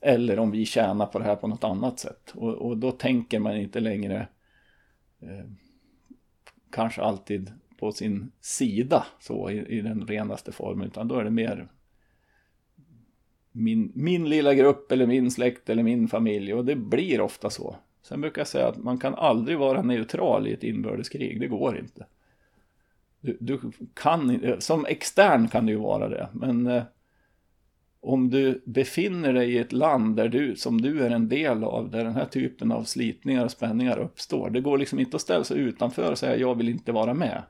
Eller 0.00 0.38
om 0.38 0.50
vi 0.50 0.64
tjänar 0.64 1.06
på 1.06 1.18
det 1.18 1.24
här 1.24 1.36
på 1.36 1.46
något 1.46 1.64
annat 1.64 1.98
sätt. 1.98 2.32
Och, 2.34 2.54
och 2.54 2.76
då 2.76 2.90
tänker 2.90 3.38
man 3.38 3.56
inte 3.56 3.80
längre 3.80 4.28
eh, 5.28 5.44
kanske 6.70 7.02
alltid 7.02 7.52
på 7.78 7.92
sin 7.92 8.32
sida 8.40 9.06
så 9.20 9.50
i, 9.50 9.58
i, 9.58 9.80
den 9.80 10.06
renaste 10.06 10.52
formen 10.52 10.86
utan 10.86 11.08
då 11.08 11.14
är 11.14 11.24
det 11.24 11.30
mer 11.30 11.68
min, 13.52 13.92
min 13.94 14.28
lilla 14.28 14.54
grupp 14.54 14.92
eller 14.92 15.06
min 15.06 15.30
släkt 15.30 15.70
eller 15.70 15.82
min 15.82 16.08
familj 16.08 16.54
och 16.54 16.64
det 16.64 16.76
blir 16.76 17.20
ofta 17.20 17.50
så. 17.50 17.76
Sen 18.02 18.20
brukar 18.20 18.40
jag 18.40 18.48
säga 18.48 18.68
att 18.68 18.76
man 18.76 18.98
kan 18.98 19.14
aldrig 19.14 19.58
vara 19.58 19.82
neutral 19.82 20.46
i 20.46 20.52
ett 20.52 20.64
inbördeskrig, 20.64 21.40
det 21.40 21.46
går 21.46 21.78
inte. 21.78 22.06
Du, 23.20 23.36
du 23.40 23.60
kan 23.94 24.40
som 24.58 24.86
extern 24.86 25.48
kan 25.48 25.66
du 25.66 25.72
ju 25.72 25.78
vara 25.78 26.08
det, 26.08 26.28
men 26.32 26.66
eh, 26.66 26.82
om 28.04 28.30
du 28.30 28.62
befinner 28.64 29.32
dig 29.32 29.52
i 29.52 29.58
ett 29.58 29.72
land 29.72 30.16
där 30.16 30.28
du, 30.28 30.56
som 30.56 30.80
du 30.80 31.04
är 31.04 31.10
en 31.10 31.28
del 31.28 31.64
av, 31.64 31.90
där 31.90 32.04
den 32.04 32.14
här 32.14 32.24
typen 32.24 32.72
av 32.72 32.84
slitningar 32.84 33.44
och 33.44 33.50
spänningar 33.50 33.98
uppstår. 33.98 34.50
Det 34.50 34.60
går 34.60 34.78
liksom 34.78 34.98
inte 34.98 35.16
att 35.16 35.22
ställa 35.22 35.44
sig 35.44 35.58
utanför 35.58 36.10
och 36.10 36.18
säga 36.18 36.36
jag 36.36 36.54
vill 36.54 36.68
inte 36.68 36.92
vara 36.92 37.14
med. 37.14 37.42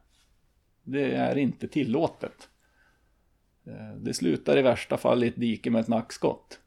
Det 0.82 1.14
är 1.14 1.38
inte 1.38 1.68
tillåtet. 1.68 2.48
Eh, 3.66 3.96
det 3.96 4.14
slutar 4.14 4.58
i 4.58 4.62
värsta 4.62 4.96
fall 4.96 5.24
i 5.24 5.28
ett 5.28 5.36
dike 5.36 5.70
med 5.70 5.80
ett 5.80 5.88
nackskott. 5.88 6.60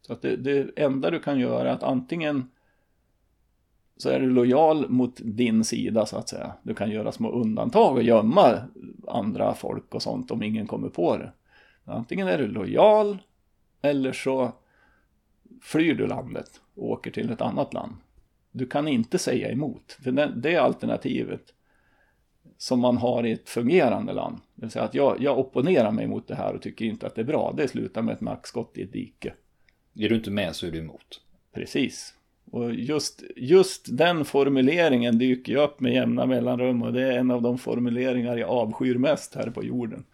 Så 0.00 0.12
att 0.12 0.22
det, 0.22 0.36
det 0.36 0.70
enda 0.76 1.10
du 1.10 1.20
kan 1.20 1.40
göra 1.40 1.68
är 1.68 1.72
att 1.72 1.82
antingen 1.82 2.50
så 3.96 4.08
är 4.08 4.20
du 4.20 4.30
lojal 4.30 4.88
mot 4.88 5.20
din 5.24 5.64
sida 5.64 6.06
så 6.06 6.16
att 6.16 6.28
säga. 6.28 6.52
Du 6.62 6.74
kan 6.74 6.90
göra 6.90 7.12
små 7.12 7.30
undantag 7.30 7.96
och 7.96 8.02
gömma 8.02 8.58
andra 9.08 9.54
folk 9.54 9.94
och 9.94 10.02
sånt 10.02 10.30
om 10.30 10.42
ingen 10.42 10.66
kommer 10.66 10.88
på 10.88 11.16
det. 11.16 11.32
Antingen 11.88 12.28
är 12.28 12.38
du 12.38 12.46
lojal 12.46 13.18
eller 13.82 14.12
så 14.12 14.52
flyr 15.62 15.94
du 15.94 16.06
landet 16.06 16.60
och 16.74 16.90
åker 16.90 17.10
till 17.10 17.30
ett 17.30 17.40
annat 17.40 17.74
land. 17.74 17.92
Du 18.50 18.66
kan 18.66 18.88
inte 18.88 19.18
säga 19.18 19.50
emot, 19.50 19.98
för 20.02 20.10
det 20.36 20.54
är 20.54 20.60
alternativet 20.60 21.54
som 22.58 22.80
man 22.80 22.96
har 22.96 23.26
i 23.26 23.32
ett 23.32 23.48
fungerande 23.48 24.12
land. 24.12 24.40
Det 24.54 24.62
vill 24.62 24.70
säga 24.70 24.84
att 24.84 24.94
jag, 24.94 25.16
jag 25.20 25.38
opponerar 25.38 25.90
mig 25.90 26.06
mot 26.06 26.28
det 26.28 26.34
här 26.34 26.54
och 26.54 26.62
tycker 26.62 26.84
inte 26.84 27.06
att 27.06 27.14
det 27.14 27.20
är 27.20 27.24
bra. 27.24 27.54
Det 27.56 27.68
slutar 27.68 28.02
med 28.02 28.14
ett 28.14 28.20
nackskott 28.20 28.78
i 28.78 28.82
ett 28.82 28.92
dike. 28.92 29.34
Är 29.94 30.08
du 30.08 30.14
inte 30.14 30.30
med 30.30 30.56
så 30.56 30.66
är 30.66 30.70
du 30.70 30.78
emot. 30.78 31.20
Precis. 31.54 32.14
Och 32.50 32.74
just, 32.74 33.22
just 33.36 33.96
den 33.98 34.24
formuleringen 34.24 35.18
dyker 35.18 35.52
ju 35.52 35.58
upp 35.58 35.80
med 35.80 35.92
jämna 35.92 36.26
mellanrum 36.26 36.82
och 36.82 36.92
det 36.92 37.02
är 37.02 37.18
en 37.18 37.30
av 37.30 37.42
de 37.42 37.58
formuleringar 37.58 38.36
jag 38.36 38.50
avskyr 38.50 38.94
mest 38.94 39.34
här 39.34 39.50
på 39.50 39.64
jorden. 39.64 40.04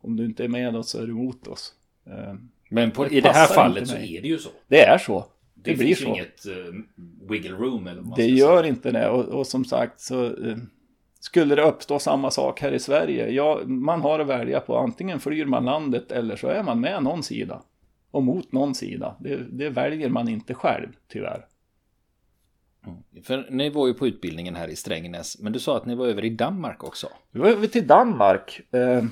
Om 0.00 0.16
du 0.16 0.24
inte 0.24 0.44
är 0.44 0.48
med 0.48 0.76
oss 0.76 0.90
så 0.90 0.98
är 0.98 1.06
du 1.06 1.12
emot 1.12 1.46
oss. 1.46 1.74
Eh, 2.06 2.34
Men 2.70 2.90
på, 2.90 3.04
det 3.04 3.14
i 3.14 3.20
det 3.20 3.32
här 3.32 3.46
fallet 3.46 3.88
så 3.88 3.96
är 3.96 4.22
det 4.22 4.28
ju 4.28 4.38
så. 4.38 4.50
Det 4.68 4.80
är 4.80 4.98
så. 4.98 5.26
Det, 5.54 5.70
det 5.70 5.76
blir 5.76 5.94
så. 5.94 6.08
inget 6.08 6.46
uh, 6.46 6.74
wiggle 7.30 7.56
room. 7.56 7.86
Eller 7.86 8.16
det 8.16 8.26
gör 8.26 8.64
inte 8.64 8.90
det. 8.90 9.08
Och, 9.08 9.24
och, 9.24 9.46
som 9.46 9.64
sagt 9.64 10.00
så 10.00 10.24
uh, 10.24 10.56
skulle 11.20 11.54
det 11.54 11.62
uppstå 11.62 11.98
samma 11.98 12.30
sak 12.30 12.60
här 12.60 12.72
i 12.72 12.78
Sverige. 12.78 13.30
Ja, 13.30 13.60
man 13.64 14.00
har 14.00 14.18
att 14.18 14.26
välja 14.26 14.60
på 14.60 14.78
antingen 14.78 15.20
flyr 15.20 15.44
man 15.44 15.64
landet 15.64 16.12
eller 16.12 16.36
så 16.36 16.48
är 16.48 16.62
man 16.62 16.80
med 16.80 17.02
någon 17.02 17.22
sida. 17.22 17.62
Och 18.10 18.22
mot 18.22 18.52
någon 18.52 18.74
sida. 18.74 19.16
Det, 19.20 19.36
det 19.36 19.70
väljer 19.70 20.08
man 20.08 20.28
inte 20.28 20.54
själv 20.54 20.88
tyvärr. 21.08 21.46
Mm. 22.86 22.98
För 23.22 23.46
ni 23.50 23.70
var 23.70 23.86
ju 23.86 23.94
på 23.94 24.06
utbildningen 24.06 24.56
här 24.56 24.68
i 24.68 24.76
Strängnäs, 24.76 25.38
men 25.40 25.52
du 25.52 25.58
sa 25.58 25.76
att 25.76 25.86
ni 25.86 25.94
var 25.94 26.06
över 26.06 26.24
i 26.24 26.30
Danmark 26.30 26.84
också. 26.84 27.08
Vi 27.30 27.40
var 27.40 27.48
över 27.48 27.66
till 27.66 27.86
Danmark. 27.86 28.60
Eh, 28.70 29.04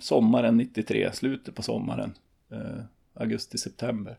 sommaren 0.00 0.56
93, 0.56 1.12
slutet 1.12 1.54
på 1.54 1.62
sommaren. 1.62 2.14
Eh, 2.52 2.84
Augusti-september. 3.14 4.18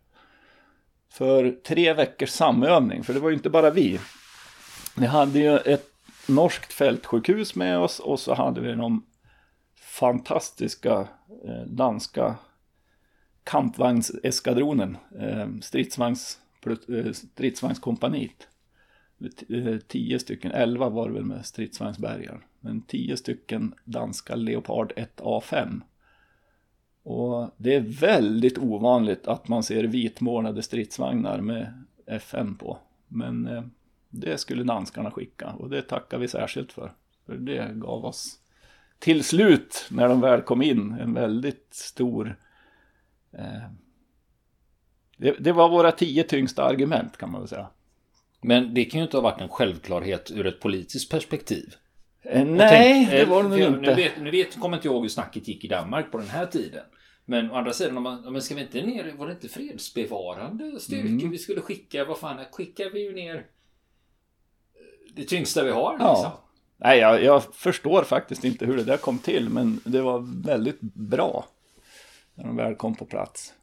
För 1.09 1.51
tre 1.51 1.93
veckors 1.93 2.29
samövning, 2.29 3.03
för 3.03 3.13
det 3.13 3.19
var 3.19 3.29
ju 3.29 3.35
inte 3.35 3.49
bara 3.49 3.71
vi. 3.71 3.99
Vi 4.97 5.05
hade 5.05 5.39
ju 5.39 5.57
ett 5.57 5.89
norskt 6.27 6.73
fältsjukhus 6.73 7.55
med 7.55 7.79
oss 7.79 7.99
och 7.99 8.19
så 8.19 8.33
hade 8.33 8.61
vi 8.61 8.75
de 8.75 9.05
fantastiska 9.75 11.07
eh, 11.45 11.61
danska 11.67 12.35
kampvagnseskadronen, 13.43 14.97
eh, 15.19 15.47
stridsvagns, 15.61 16.39
eh, 16.65 17.11
stridsvagnskompaniet. 17.13 18.47
Eh, 19.49 19.77
tio 19.87 20.19
stycken, 20.19 20.51
elva 20.51 20.89
var 20.89 21.07
det 21.07 21.13
väl 21.13 21.25
med 21.25 21.45
stridsvagnsbärgaren. 21.45 22.41
Men 22.59 22.81
tio 22.81 23.17
stycken 23.17 23.73
danska 23.83 24.35
Leopard 24.35 24.93
1A5. 24.95 25.81
Och 27.03 27.49
det 27.57 27.75
är 27.75 27.79
väldigt 27.79 28.57
ovanligt 28.57 29.27
att 29.27 29.47
man 29.47 29.63
ser 29.63 29.83
vitmålade 29.83 30.61
stridsvagnar 30.61 31.41
med 31.41 31.83
FN 32.05 32.55
på. 32.55 32.77
Men 33.07 33.47
eh, 33.47 33.63
det 34.09 34.37
skulle 34.37 34.63
danskarna 34.63 35.11
skicka 35.11 35.49
och 35.49 35.69
det 35.69 35.81
tackar 35.81 36.17
vi 36.17 36.27
särskilt 36.27 36.71
för. 36.71 36.93
För 37.25 37.35
det 37.35 37.71
gav 37.75 38.05
oss 38.05 38.39
till 38.99 39.23
slut, 39.23 39.87
när 39.91 40.09
de 40.09 40.21
väl 40.21 40.41
kom 40.41 40.61
in, 40.61 40.91
en 40.91 41.13
väldigt 41.13 41.67
stor... 41.71 42.35
Eh, 43.31 43.69
det, 45.17 45.31
det 45.39 45.51
var 45.51 45.69
våra 45.69 45.91
tio 45.91 46.23
tyngsta 46.23 46.63
argument 46.63 47.17
kan 47.17 47.31
man 47.31 47.41
väl 47.41 47.47
säga. 47.47 47.67
Men 48.41 48.73
det 48.73 48.85
kan 48.85 48.99
ju 48.99 49.03
inte 49.03 49.17
ha 49.17 49.21
varit 49.21 49.41
en 49.41 49.49
självklarhet 49.49 50.31
ur 50.31 50.47
ett 50.47 50.59
politiskt 50.59 51.11
perspektiv. 51.11 51.75
Eh, 52.21 52.45
nej, 52.45 52.69
tänk, 52.69 53.09
det 53.09 53.25
var 53.25 53.43
det 53.43 53.49
nog 53.49 53.59
inte. 53.59 53.79
Nu 53.79 53.95
vet, 53.95 54.21
nu 54.21 54.31
vet, 54.31 54.59
kommer 54.59 54.77
inte 54.77 54.87
jag 54.87 55.01
hur 55.01 55.07
snacket 55.07 55.47
gick 55.47 55.63
i 55.63 55.67
Danmark 55.67 56.11
på 56.11 56.17
den 56.17 56.27
här 56.27 56.45
tiden. 56.45 56.83
Men 57.25 57.51
å 57.51 57.55
andra 57.55 57.73
sidan, 57.73 57.97
om 57.97 58.03
man, 58.03 58.33
men 58.33 58.41
ska 58.41 58.55
vi 58.55 58.61
inte 58.61 58.81
ner, 58.81 59.13
var 59.17 59.27
det 59.27 59.33
inte 59.33 59.49
fredsbevarande 59.49 60.79
styrkor 60.79 61.09
mm. 61.09 61.31
vi 61.31 61.37
skulle 61.37 61.61
skicka? 61.61 62.05
Vad 62.05 62.17
fan, 62.17 62.39
skickar 62.51 62.89
vi 62.89 63.03
ju 63.03 63.13
ner 63.13 63.45
det 65.13 65.23
tyngsta 65.23 65.63
vi 65.63 65.71
har. 65.71 65.97
Ja. 65.99 66.13
Liksom. 66.13 66.31
Nej, 66.77 66.99
jag, 66.99 67.23
jag, 67.23 67.43
förstår 67.43 68.03
faktiskt 68.03 68.43
inte 68.43 68.65
hur 68.65 68.77
det 68.77 68.83
där 68.83 68.97
kom 68.97 69.19
till, 69.19 69.49
men 69.49 69.79
det 69.83 70.01
var 70.01 70.43
väldigt 70.43 70.81
bra 70.81 71.45
när 72.35 72.45
de 72.45 72.55
väl 72.55 72.75
kom 72.75 72.95
på 72.95 73.05
plats. 73.05 73.53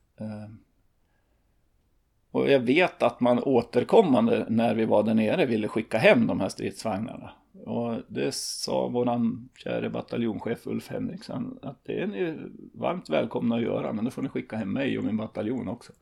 Och 2.36 2.50
jag 2.50 2.60
vet 2.60 3.02
att 3.02 3.20
man 3.20 3.42
återkommande 3.42 4.46
när 4.48 4.74
vi 4.74 4.84
var 4.84 5.02
där 5.02 5.14
nere 5.14 5.46
ville 5.46 5.68
skicka 5.68 5.98
hem 5.98 6.26
de 6.26 6.40
här 6.40 6.48
stridsvagnarna. 6.48 7.30
Och 7.64 7.94
det 8.08 8.34
sa 8.34 8.88
våran 8.88 9.48
käre 9.54 9.90
bataljonschef 9.90 10.66
Ulf 10.66 10.88
Henriksson 10.88 11.58
att 11.62 11.84
det 11.84 12.00
är 12.00 12.06
ni 12.06 12.36
varmt 12.74 13.10
välkomna 13.10 13.56
att 13.56 13.62
göra 13.62 13.92
men 13.92 14.04
då 14.04 14.10
får 14.10 14.22
ni 14.22 14.28
skicka 14.28 14.56
hem 14.56 14.72
mig 14.72 14.98
och 14.98 15.04
min 15.04 15.16
bataljon 15.16 15.68
också. 15.68 15.92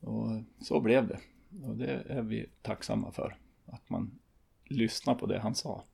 Och 0.00 0.28
så 0.60 0.80
blev 0.80 1.08
det. 1.08 1.18
Och 1.68 1.76
det 1.76 2.02
är 2.08 2.22
vi 2.22 2.46
tacksamma 2.62 3.12
för. 3.12 3.36
Att 3.66 3.90
man 3.90 4.18
lyssnar 4.64 5.14
på 5.14 5.26
det 5.26 5.38
han 5.38 5.54
sa. 5.54 5.84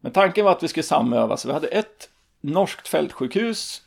Men 0.00 0.12
tanken 0.12 0.44
var 0.44 0.52
att 0.52 0.62
vi 0.62 0.68
skulle 0.68 0.84
samöva 0.84 1.36
så 1.36 1.48
vi 1.48 1.54
hade 1.54 1.68
ett 1.68 2.10
norskt 2.40 2.88
fältsjukhus 2.88 3.82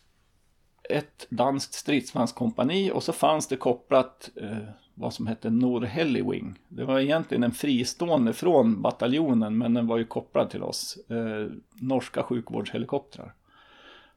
ett 0.90 1.28
danskt 1.30 1.74
stridsvagnskompani 1.74 2.92
och 2.92 3.04
så 3.04 3.14
fanns 3.14 3.48
det 3.48 3.56
kopplat 3.56 4.30
eh, 4.36 4.58
vad 4.94 5.14
som 5.14 5.28
hette 5.28 5.50
Norhellywing. 5.50 6.60
Det 6.68 6.84
var 6.84 7.00
egentligen 7.00 7.44
en 7.44 7.52
fristående 7.52 8.34
från 8.34 8.82
bataljonen 8.82 9.58
men 9.58 9.74
den 9.74 9.88
var 9.88 9.98
ju 9.98 10.06
kopplad 10.06 10.50
till 10.50 10.64
oss. 10.64 10.98
Eh, 11.10 11.48
norska 11.74 12.24
sjukvårdshelikoptrar. 12.24 13.34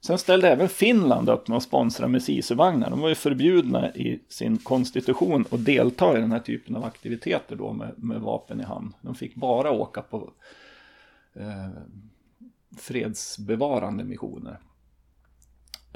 Sen 0.01 0.17
ställde 0.17 0.49
även 0.49 0.69
Finland 0.69 1.29
upp 1.29 1.47
med 1.47 1.57
att 1.57 1.63
sponsra 1.63 2.07
med 2.07 2.21
SISU-vagnar. 2.23 2.89
De 2.89 2.99
var 2.99 3.09
ju 3.09 3.15
förbjudna 3.15 3.95
i 3.95 4.19
sin 4.29 4.57
konstitution 4.57 5.45
att 5.51 5.65
delta 5.65 6.17
i 6.17 6.21
den 6.21 6.31
här 6.31 6.39
typen 6.39 6.75
av 6.75 6.85
aktiviteter 6.85 7.55
då 7.55 7.73
med, 7.73 7.93
med 7.97 8.21
vapen 8.21 8.61
i 8.61 8.63
hand. 8.63 8.93
De 9.01 9.15
fick 9.15 9.35
bara 9.35 9.71
åka 9.71 10.01
på 10.01 10.31
eh, 11.33 11.69
fredsbevarande 12.77 14.03
missioner. 14.03 14.57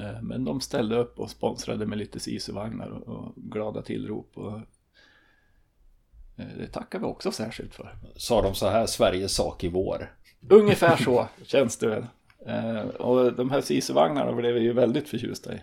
Eh, 0.02 0.22
men 0.22 0.44
de 0.44 0.60
ställde 0.60 0.96
upp 0.96 1.18
och 1.18 1.30
sponsrade 1.30 1.86
med 1.86 1.98
lite 1.98 2.20
SISU-vagnar 2.20 2.88
och, 2.88 3.34
glada 3.36 3.82
tillrop. 3.82 4.38
Och 4.38 4.56
eh, 6.36 6.46
det 6.58 6.66
tackar 6.66 6.98
vi 6.98 7.04
också 7.04 7.32
särskilt 7.32 7.74
för. 7.74 7.96
Sa 8.16 8.42
de 8.42 8.54
så 8.54 8.68
här, 8.68 8.86
Sveriges 8.86 9.34
sak 9.34 9.64
i 9.64 9.68
vår? 9.68 10.16
Ungefär 10.48 10.96
så 10.96 11.28
känns 11.44 11.76
det 11.76 11.88
väl. 11.88 12.06
Eh, 12.46 12.80
och 12.80 13.32
de 13.32 13.50
här 13.50 13.60
SISU-vagnarna 13.60 14.32
blev 14.32 14.54
vi 14.54 14.60
ju 14.60 14.72
väldigt 14.72 15.08
förtjusta 15.08 15.54
i. 15.54 15.62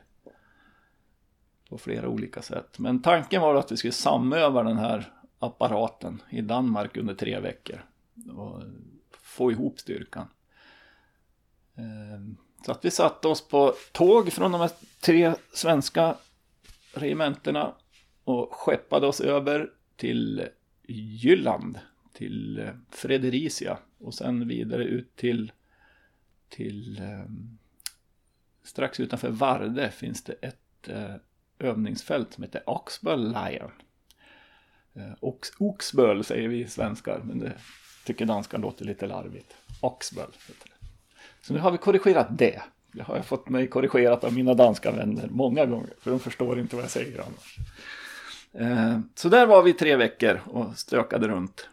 På 1.69 1.77
flera 1.77 2.07
olika 2.07 2.41
sätt. 2.41 2.79
Men 2.79 3.01
tanken 3.01 3.41
var 3.41 3.55
att 3.55 3.71
vi 3.71 3.77
skulle 3.77 3.93
samöva 3.93 4.63
den 4.63 4.77
här 4.77 5.13
apparaten 5.39 6.21
i 6.29 6.41
Danmark 6.41 6.97
under 6.97 7.13
tre 7.13 7.39
veckor. 7.39 7.85
Och 8.35 8.61
få 9.11 9.51
ihop 9.51 9.79
styrkan. 9.79 10.27
Så 12.65 12.71
att 12.71 12.85
vi 12.85 12.91
satte 12.91 13.27
oss 13.27 13.47
på 13.47 13.73
tåg 13.91 14.33
från 14.33 14.51
de 14.51 14.61
här 14.61 14.71
tre 15.01 15.33
svenska 15.53 16.15
regementena 16.93 17.75
och 18.23 18.53
skeppade 18.53 19.07
oss 19.07 19.21
över 19.21 19.69
till 19.95 20.47
Jylland, 20.87 21.79
till 22.13 22.69
Fredericia 22.91 23.77
och 23.97 24.13
sen 24.13 24.47
vidare 24.47 24.83
ut 24.83 25.15
till, 25.15 25.51
till 26.49 26.99
ehm, 26.99 27.57
strax 28.63 28.99
utanför 28.99 29.29
Varde 29.29 29.91
finns 29.91 30.23
det 30.23 30.33
ett 30.33 30.89
eh, 30.89 31.15
övningsfält 31.59 32.33
som 32.33 32.43
heter 32.43 32.63
Oxbow 32.65 33.17
Lion. 33.17 33.71
Eh, 34.93 35.13
ox, 35.19 35.49
Oxböl 35.59 36.23
säger 36.23 36.47
vi 36.47 36.67
svenskar, 36.67 37.21
men 37.23 37.39
det 37.39 37.53
tycker 38.05 38.25
danskar 38.25 38.57
låter 38.57 38.85
lite 38.85 39.07
larvigt. 39.07 39.55
Oxböl 39.81 40.31
heter 40.47 40.69
det. 40.69 40.78
Så 41.41 41.53
nu 41.53 41.59
har 41.59 41.71
vi 41.71 41.77
korrigerat 41.77 42.27
det. 42.29 42.61
Det 42.91 43.03
har 43.03 43.15
jag 43.15 43.25
fått 43.25 43.49
mig 43.49 43.67
korrigerat 43.67 44.23
av 44.23 44.33
mina 44.33 44.53
danska 44.53 44.91
vänner 44.91 45.27
många 45.31 45.65
gånger. 45.65 45.93
För 45.99 46.11
de 46.11 46.19
förstår 46.19 46.59
inte 46.59 46.75
vad 46.75 46.83
jag 46.83 46.91
säger 46.91 47.21
annars. 47.21 47.57
Eh, 48.53 48.99
så 49.15 49.29
där 49.29 49.45
var 49.45 49.63
vi 49.63 49.73
tre 49.73 49.95
veckor 49.95 50.41
och 50.45 50.77
stökade 50.77 51.27
runt. 51.27 51.69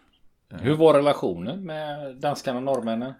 Hur 0.48 0.76
var 0.76 0.94
relationen 0.94 1.64
med 1.64 2.16
danskarna 2.16 2.58
och 2.58 2.64
norrmännen? 2.64 3.12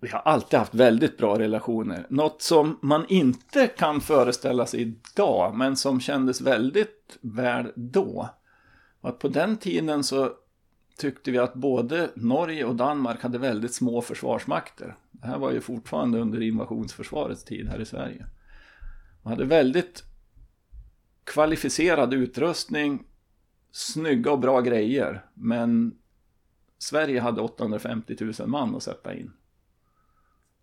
vi 0.00 0.08
har 0.08 0.20
alltid 0.20 0.58
haft 0.58 0.74
väldigt 0.74 1.18
bra 1.18 1.38
relationer. 1.38 2.06
Något 2.08 2.42
som 2.42 2.78
man 2.82 3.06
inte 3.08 3.66
kan 3.66 4.00
föreställa 4.00 4.66
sig 4.66 4.80
idag, 4.80 5.54
men 5.54 5.76
som 5.76 6.00
kändes 6.00 6.40
väldigt 6.40 7.18
väl 7.20 7.72
då. 7.74 8.28
Att 9.00 9.18
på 9.18 9.28
den 9.28 9.56
tiden 9.56 10.04
så 10.04 10.30
tyckte 10.96 11.30
vi 11.30 11.38
att 11.38 11.54
både 11.54 12.10
Norge 12.14 12.64
och 12.64 12.76
Danmark 12.76 13.22
hade 13.22 13.38
väldigt 13.38 13.74
små 13.74 14.02
försvarsmakter. 14.02 14.96
Det 15.10 15.26
här 15.26 15.38
var 15.38 15.52
ju 15.52 15.60
fortfarande 15.60 16.18
under 16.18 16.42
invasionsförsvarets 16.42 17.44
tid 17.44 17.68
här 17.68 17.80
i 17.80 17.84
Sverige. 17.84 18.26
Man 19.22 19.32
hade 19.32 19.44
väldigt 19.44 20.04
kvalificerad 21.24 22.14
utrustning, 22.14 23.04
snygga 23.70 24.30
och 24.32 24.38
bra 24.38 24.60
grejer, 24.60 25.24
men 25.34 25.98
Sverige 26.78 27.20
hade 27.20 27.40
850 27.40 28.16
000 28.20 28.48
man 28.48 28.76
att 28.76 28.82
sätta 28.82 29.14
in. 29.14 29.32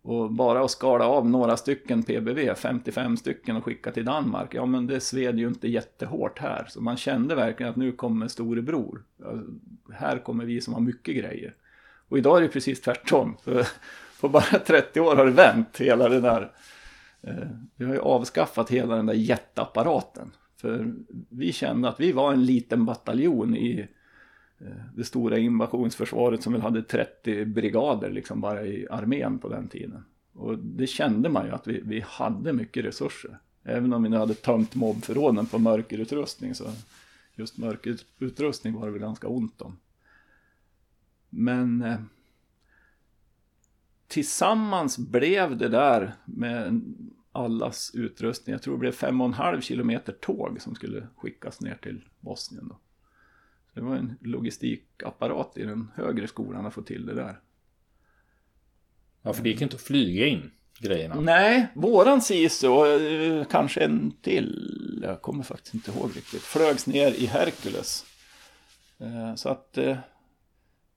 Och 0.04 0.32
bara 0.32 0.64
att 0.64 0.72
skala 0.72 1.08
av 1.08 1.30
några 1.30 1.58
stycken 1.58 2.04
PBV, 2.04 2.56
55 2.56 3.18
stycken 3.18 3.56
och 3.56 3.64
skicka 3.64 3.92
till 3.92 4.06
Danmark, 4.06 4.54
ja 4.54 4.66
men 4.66 4.88
det 4.88 5.00
sved 5.00 5.40
ju 5.40 5.48
inte 5.48 5.68
jättehårt 5.68 6.40
här. 6.40 6.66
Så 6.70 6.82
man 6.82 6.98
kände 6.98 7.36
verkligen 7.36 7.70
att 7.70 7.76
nu 7.76 7.92
kommer 7.92 8.28
storebror. 8.28 9.04
Här 9.94 10.18
kommer 10.18 10.46
vi 10.46 10.62
som 10.62 10.74
har 10.74 10.82
mycket 10.82 11.16
grejer. 11.16 11.56
Och 12.10 12.18
idag 12.18 12.38
är 12.38 12.42
det 12.42 12.48
precis 12.48 12.82
tvärtom. 12.82 13.38
För 13.44 13.68
på 14.22 14.30
bara 14.30 14.60
30 14.66 15.00
år 15.00 15.16
har 15.16 15.26
det 15.26 15.32
vänt 15.32 15.78
hela 15.78 16.10
det 16.10 16.22
där. 16.22 16.52
Eh, 17.22 17.48
vi 17.76 17.86
har 17.86 17.94
ju 17.94 18.00
avskaffat 18.00 18.70
hela 18.70 18.96
den 18.96 19.06
där 19.06 19.14
jätteapparaten. 19.14 20.32
För 20.62 20.94
vi 21.30 21.54
kände 21.54 21.90
att 21.90 22.00
vi 22.00 22.12
var 22.12 22.34
en 22.34 22.46
liten 22.46 22.86
bataljon 22.86 23.56
i 23.56 23.88
Eh, 24.60 24.68
det 24.96 25.04
stora 25.04 25.38
invasionsförsvaret 25.38 26.44
som 26.44 26.54
väl 26.54 26.62
hade 26.62 26.84
30 26.84 27.46
brigader 27.46 28.12
liksom 28.12 28.42
bara 28.42 28.66
i 28.66 28.88
armén 28.90 29.40
på 29.40 29.50
den 29.50 29.68
tiden. 29.68 30.04
Och 30.34 30.60
det 30.60 30.88
kände 30.88 31.30
man 31.30 31.46
ju 31.46 31.52
att 31.52 31.68
vi, 31.68 31.82
vi 31.86 32.04
hade 32.08 32.54
mycket 32.54 32.86
resurser. 32.86 33.40
Även 33.64 33.94
om 33.94 34.04
vi 34.04 34.10
nu 34.10 34.18
hade 34.18 34.34
tömt 34.34 34.76
mobbförråden 34.76 35.46
på 35.46 35.60
mörkerutrustning 35.60 36.56
så 36.56 36.72
just 37.36 37.58
mörkerutrustning 37.58 38.74
var 38.74 38.86
det 38.86 38.92
väl 38.92 39.02
ganska 39.02 39.28
ont 39.28 39.62
om. 39.62 39.78
Men 41.30 41.82
eh, 41.82 42.00
tillsammans 44.08 44.98
blev 44.98 45.58
det 45.58 45.70
där 45.70 46.14
med 46.26 46.82
allas 47.32 47.92
utrustning. 47.94 48.54
Jag 48.54 48.62
tror 48.62 48.74
det 48.74 48.80
blev 48.80 48.92
fem 48.92 49.22
och 49.22 49.28
en 49.28 49.34
halv 49.34 49.62
kilometer 49.62 50.14
tåg 50.14 50.62
som 50.62 50.76
skulle 50.76 51.08
skickas 51.18 51.62
ner 51.62 51.76
till 51.76 52.04
Bosnien. 52.20 52.68
Då. 52.68 52.78
Det 53.74 53.82
var 53.82 53.96
en 53.96 54.18
logistikapparat 54.22 55.58
i 55.58 55.64
den 55.64 55.92
högre 55.96 56.28
skolan 56.28 56.66
att 56.66 56.74
få 56.74 56.82
till 56.82 57.06
det 57.06 57.14
där. 57.14 57.40
Ja, 59.22 59.34
för 59.34 59.44
det 59.44 59.50
gick 59.50 59.62
inte 59.62 59.76
att 59.76 59.82
flyga 59.82 60.28
in 60.28 60.52
grejerna. 60.80 61.22
Nej, 61.22 61.68
våran 61.76 62.22
och 62.64 62.88
eh, 62.88 63.46
kanske 63.46 63.84
en 63.84 64.12
till, 64.22 65.00
jag 65.04 65.22
kommer 65.22 65.44
faktiskt 65.44 65.74
inte 65.74 65.92
ihåg 65.92 66.18
riktigt, 66.18 66.42
flögs 66.42 66.88
ner 66.88 67.12
i 67.12 67.26
Hercules. 67.26 68.06
Eh, 69.00 69.36
så 69.36 69.50
att 69.50 69.78
eh, 69.78 69.98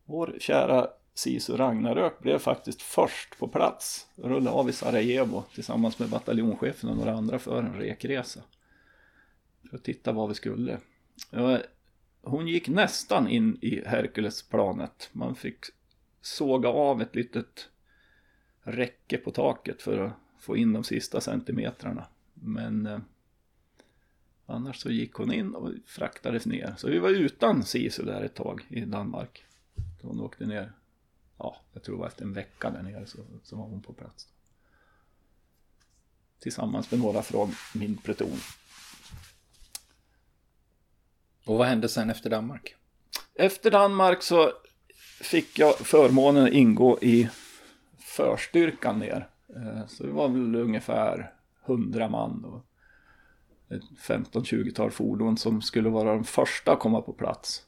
vår 0.04 0.36
kära 0.40 0.88
SISU 1.14 1.56
Ragnarök 1.56 2.18
blev 2.18 2.38
faktiskt 2.38 2.82
först 2.82 3.38
på 3.38 3.48
plats. 3.48 4.06
Rullade 4.16 4.50
av 4.50 4.68
i 4.68 4.72
Sarajevo 4.72 5.44
tillsammans 5.54 5.98
med 5.98 6.08
bataljonschefen 6.08 6.90
och 6.90 6.96
några 6.96 7.12
andra 7.12 7.38
för 7.38 7.58
en 7.58 7.74
rekresa. 7.74 8.40
För 9.70 9.76
att 9.76 9.84
titta 9.84 10.12
vad 10.12 10.28
vi 10.28 10.34
skulle 10.34 10.78
hon 12.26 12.48
gick 12.48 12.68
nästan 12.68 13.28
in 13.28 13.58
i 13.60 13.82
Herkulesplanet. 13.86 15.08
Man 15.12 15.34
fick 15.34 15.64
såga 16.20 16.68
av 16.68 17.02
ett 17.02 17.14
litet 17.14 17.68
räcke 18.62 19.18
på 19.18 19.30
taket 19.30 19.82
för 19.82 19.98
att 19.98 20.12
få 20.38 20.56
in 20.56 20.72
de 20.72 20.84
sista 20.84 21.20
centimetrarna. 21.20 22.06
Men 22.34 22.86
eh, 22.86 22.98
annars 24.46 24.76
så 24.76 24.90
gick 24.90 25.12
hon 25.12 25.32
in 25.32 25.54
och 25.54 25.72
fraktades 25.86 26.46
ner. 26.46 26.74
Så 26.78 26.88
vi 26.88 26.98
var 26.98 27.10
utan 27.10 27.64
SISU 27.64 28.04
där 28.04 28.22
ett 28.22 28.34
tag 28.34 28.66
i 28.68 28.80
Danmark. 28.80 29.44
Hon 30.02 30.20
åkte 30.20 30.46
ner, 30.46 30.72
ja, 31.38 31.56
jag 31.72 31.82
tror 31.82 31.96
det 31.96 32.00
var 32.00 32.08
efter 32.08 32.24
en 32.24 32.32
vecka 32.32 32.70
där 32.70 32.82
nere 32.82 33.06
så, 33.06 33.18
så 33.42 33.56
var 33.56 33.64
hon 33.64 33.82
på 33.82 33.92
plats. 33.92 34.28
Tillsammans 36.38 36.90
med 36.90 37.00
några 37.00 37.22
från 37.22 37.52
min 37.74 37.96
pluton. 37.96 38.38
Och 41.46 41.58
vad 41.58 41.66
hände 41.66 41.88
sen 41.88 42.10
efter 42.10 42.30
Danmark? 42.30 42.74
Efter 43.34 43.70
Danmark 43.70 44.22
så 44.22 44.52
fick 45.20 45.58
jag 45.58 45.74
förmånen 45.74 46.44
att 46.44 46.52
ingå 46.52 46.98
i 47.00 47.28
förstyrkan 47.98 48.98
ner. 48.98 49.28
Eh, 49.56 49.86
så 49.86 50.06
vi 50.06 50.12
var 50.12 50.28
väl 50.28 50.54
ungefär 50.54 51.32
100 51.66 52.08
man 52.08 52.44
och 52.44 52.66
15-20-tal 54.08 54.90
fordon 54.90 55.36
som 55.36 55.62
skulle 55.62 55.88
vara 55.88 56.14
de 56.14 56.24
första 56.24 56.72
att 56.72 56.80
komma 56.80 57.02
på 57.02 57.12
plats. 57.12 57.62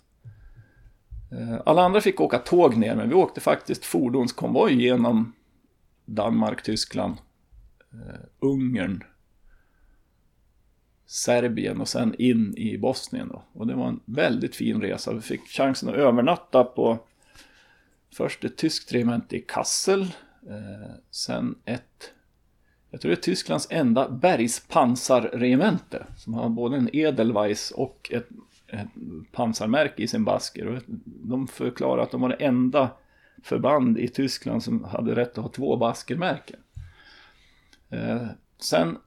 Eh, 1.33 1.61
alla 1.67 1.83
andra 1.83 2.01
fick 2.01 2.21
åka 2.21 2.39
tåg 2.39 2.77
ner, 2.77 2.97
men 2.97 3.09
vi 3.09 3.15
åkte 3.15 3.41
faktiskt 3.41 3.85
fordonskonvoj 3.85 4.83
genom 4.83 5.33
Danmark, 6.05 6.63
Tyskland, 6.63 7.17
eh, 7.93 8.21
Ungern, 8.39 9.05
Serbien 11.11 11.81
och 11.81 11.89
sen 11.89 12.15
in 12.19 12.55
i 12.57 12.79
Bosnien. 12.79 13.29
Då. 13.29 13.43
Och 13.53 13.67
det 13.67 13.75
var 13.75 13.89
en 13.89 14.01
väldigt 14.05 14.57
fin 14.57 14.81
resa. 14.81 15.13
Vi 15.13 15.21
fick 15.21 15.49
chansen 15.49 15.89
att 15.89 15.95
övernatta 15.95 16.65
på 16.65 16.99
först 18.15 18.45
ett 18.45 18.57
tyskt 18.57 18.93
regemente 18.93 19.37
i 19.37 19.41
Kassel. 19.41 20.03
Eh, 20.49 20.91
sen 21.11 21.55
ett, 21.65 22.13
jag 22.91 23.01
tror 23.01 23.11
det 23.11 23.15
är 23.15 23.23
Tysklands 23.23 23.67
enda 23.71 24.09
bergspansarregemente. 24.09 26.07
Som 26.17 26.35
har 26.35 26.49
både 26.49 26.77
en 26.77 26.97
Edelweiss 26.97 27.71
och 27.71 28.11
ett, 28.13 28.29
ett 28.67 28.89
pansarmärke 29.33 30.03
i 30.03 30.09
sin 30.09 30.25
basker. 30.25 30.67
Och 30.67 30.83
de 31.05 31.47
förklarar 31.47 32.03
att 32.03 32.11
de 32.11 32.21
var 32.21 32.29
det 32.29 32.35
enda 32.35 32.91
förband 33.43 33.99
i 33.99 34.09
Tyskland 34.09 34.63
som 34.63 34.85
hade 34.85 35.17
rätt 35.17 35.39
att 35.39 35.45
ha 35.45 35.51
två 35.51 35.77
baskermärken. 35.77 36.61
Eh, 37.91 38.27
sen 38.59 38.99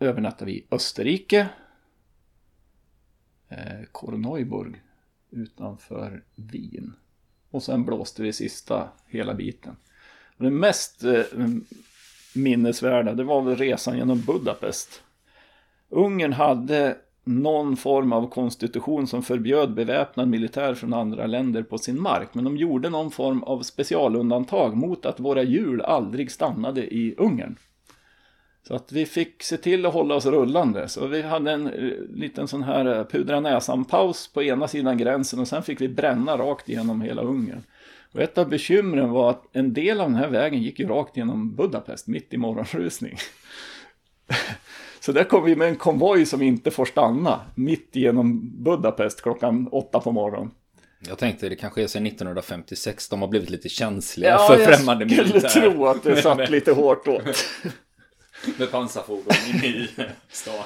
övernattade 0.00 0.50
vi 0.50 0.56
i 0.56 0.66
Österrike. 0.70 1.48
Eh, 3.48 3.84
Korneuburg 3.92 4.82
utanför 5.30 6.24
Wien. 6.34 6.96
Och 7.50 7.62
sen 7.62 7.84
blåste 7.84 8.22
vi 8.22 8.32
sista 8.32 8.88
hela 9.06 9.34
biten. 9.34 9.76
Och 10.36 10.44
det 10.44 10.50
mest 10.50 11.04
eh, 11.04 11.22
minnesvärda 12.34 13.14
det 13.14 13.24
var 13.24 13.42
väl 13.42 13.56
resan 13.56 13.96
genom 13.96 14.20
Budapest. 14.20 15.02
Ungern 15.88 16.32
hade 16.32 16.96
någon 17.24 17.76
form 17.76 18.12
av 18.12 18.30
konstitution 18.30 19.06
som 19.06 19.22
förbjöd 19.22 19.74
beväpnad 19.74 20.28
militär 20.28 20.74
från 20.74 20.94
andra 20.94 21.26
länder 21.26 21.62
på 21.62 21.78
sin 21.78 22.02
mark. 22.02 22.34
Men 22.34 22.44
de 22.44 22.56
gjorde 22.56 22.90
någon 22.90 23.10
form 23.10 23.42
av 23.42 23.62
specialundantag 23.62 24.76
mot 24.76 25.06
att 25.06 25.20
våra 25.20 25.42
hjul 25.42 25.80
aldrig 25.80 26.30
stannade 26.30 26.94
i 26.94 27.14
Ungern. 27.18 27.56
Så 28.66 28.74
att 28.74 28.92
vi 28.92 29.06
fick 29.06 29.42
se 29.42 29.56
till 29.56 29.86
att 29.86 29.92
hålla 29.92 30.14
oss 30.14 30.26
rullande. 30.26 30.88
Så 30.88 31.06
vi 31.06 31.22
hade 31.22 31.52
en 31.52 31.66
eh, 31.66 31.90
liten 32.14 32.48
sån 32.48 32.62
här 32.62 32.98
eh, 32.98 33.04
pudra 33.04 33.40
näsan-paus 33.40 34.32
på 34.32 34.42
ena 34.42 34.68
sidan 34.68 34.98
gränsen 34.98 35.38
och 35.38 35.48
sen 35.48 35.62
fick 35.62 35.80
vi 35.80 35.88
bränna 35.88 36.36
rakt 36.36 36.68
igenom 36.68 37.00
hela 37.00 37.22
Ungern. 37.22 37.62
Och 38.12 38.20
ett 38.20 38.38
av 38.38 38.48
bekymren 38.48 39.10
var 39.10 39.30
att 39.30 39.56
en 39.56 39.72
del 39.72 40.00
av 40.00 40.10
den 40.10 40.18
här 40.18 40.28
vägen 40.28 40.62
gick 40.62 40.78
ju 40.78 40.88
rakt 40.88 41.16
genom 41.16 41.54
Budapest 41.56 42.06
mitt 42.06 42.34
i 42.34 42.36
morgonrusning. 42.36 43.16
Så 45.00 45.12
där 45.12 45.24
kom 45.24 45.44
vi 45.44 45.56
med 45.56 45.68
en 45.68 45.76
konvoj 45.76 46.26
som 46.26 46.42
inte 46.42 46.70
får 46.70 46.84
stanna 46.84 47.40
mitt 47.54 47.90
genom 47.92 48.50
Budapest 48.64 49.22
klockan 49.22 49.68
åtta 49.72 50.00
på 50.00 50.12
morgonen. 50.12 50.50
Jag 51.08 51.18
tänkte 51.18 51.48
det 51.48 51.56
kanske 51.56 51.82
är 51.82 51.86
sedan 51.86 52.06
1956 52.06 53.08
de 53.08 53.20
har 53.20 53.28
blivit 53.28 53.50
lite 53.50 53.68
känsliga 53.68 54.30
ja, 54.30 54.48
för 54.48 54.64
främmande 54.64 55.04
militär. 55.04 55.30
jag 55.32 55.50
skulle 55.50 55.70
tro 55.70 55.86
att 55.86 56.02
det 56.02 56.22
satt 56.22 56.50
lite 56.50 56.72
hårt 56.72 57.08
åt. 57.08 57.44
Med 58.58 58.70
pansarfordon 58.70 59.32
inne 59.54 59.66
i 59.66 59.88
stan. 60.28 60.64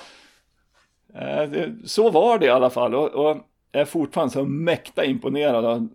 Eh, 1.14 1.68
så 1.84 2.10
var 2.10 2.38
det 2.38 2.46
i 2.46 2.50
alla 2.50 2.70
fall 2.70 2.94
och, 2.94 3.08
och 3.08 3.36
är 3.72 3.84
fortfarande 3.84 4.32
så 4.32 4.44
mäkta 4.44 5.04
imponerad 5.04 5.64
av 5.64 5.88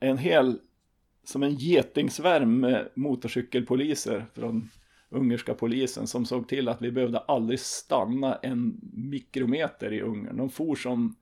en 0.00 0.18
hel, 0.18 0.58
som 1.24 1.42
en 1.42 1.56
getingsvärm 1.56 2.60
med 2.60 2.88
motorcykelpoliser 2.94 4.26
från 4.34 4.70
ungerska 5.08 5.54
polisen 5.54 6.06
som 6.06 6.26
såg 6.26 6.48
till 6.48 6.68
att 6.68 6.82
vi 6.82 6.90
behövde 6.90 7.18
aldrig 7.18 7.60
stanna 7.60 8.34
en 8.42 8.80
mikrometer 8.92 9.92
i 9.92 10.00
Ungern. 10.00 10.36
De 10.36 10.50
for 10.50 10.74
som 10.74 11.16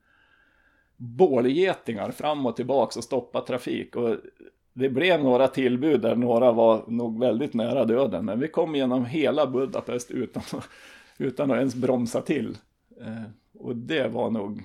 bålgetingar 0.97 2.11
fram 2.11 2.45
och 2.45 2.55
tillbaka 2.55 2.99
och 2.99 3.03
stoppade 3.03 3.47
trafik. 3.47 3.95
Och 3.95 4.17
det 4.73 4.89
blev 4.89 5.23
några 5.23 5.47
tillbud 5.47 6.01
där 6.01 6.15
några 6.15 6.51
var 6.51 6.83
nog 6.87 7.19
väldigt 7.19 7.53
nära 7.53 7.85
döden. 7.85 8.25
Men 8.25 8.39
vi 8.39 8.47
kom 8.47 8.75
genom 8.75 9.05
hela 9.05 9.47
Budapest 9.47 10.11
utan, 10.11 10.43
utan 11.17 11.51
att 11.51 11.57
ens 11.57 11.75
bromsa 11.75 12.21
till. 12.21 12.57
Eh, 13.01 13.23
och 13.59 13.75
det 13.75 14.07
var 14.07 14.29
nog 14.29 14.63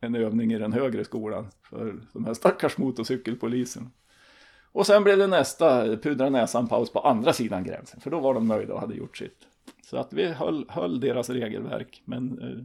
en 0.00 0.14
övning 0.14 0.52
i 0.52 0.58
den 0.58 0.72
högre 0.72 1.04
skolan 1.04 1.46
för 1.62 1.94
de 2.12 2.24
här 2.24 2.34
stackars 2.34 2.78
motorcykelpolisen. 2.78 3.90
Och 4.72 4.86
sen 4.86 5.04
blev 5.04 5.18
det 5.18 5.26
nästa 5.26 5.96
pudra 5.96 6.30
näsan-paus 6.30 6.92
på 6.92 7.00
andra 7.00 7.32
sidan 7.32 7.64
gränsen. 7.64 8.00
För 8.00 8.10
då 8.10 8.20
var 8.20 8.34
de 8.34 8.48
nöjda 8.48 8.74
och 8.74 8.80
hade 8.80 8.94
gjort 8.94 9.16
sitt. 9.16 9.38
Så 9.82 9.96
att 9.96 10.12
vi 10.12 10.26
höll, 10.26 10.66
höll 10.68 11.00
deras 11.00 11.30
regelverk. 11.30 12.02
Men 12.04 12.38
eh, 12.38 12.64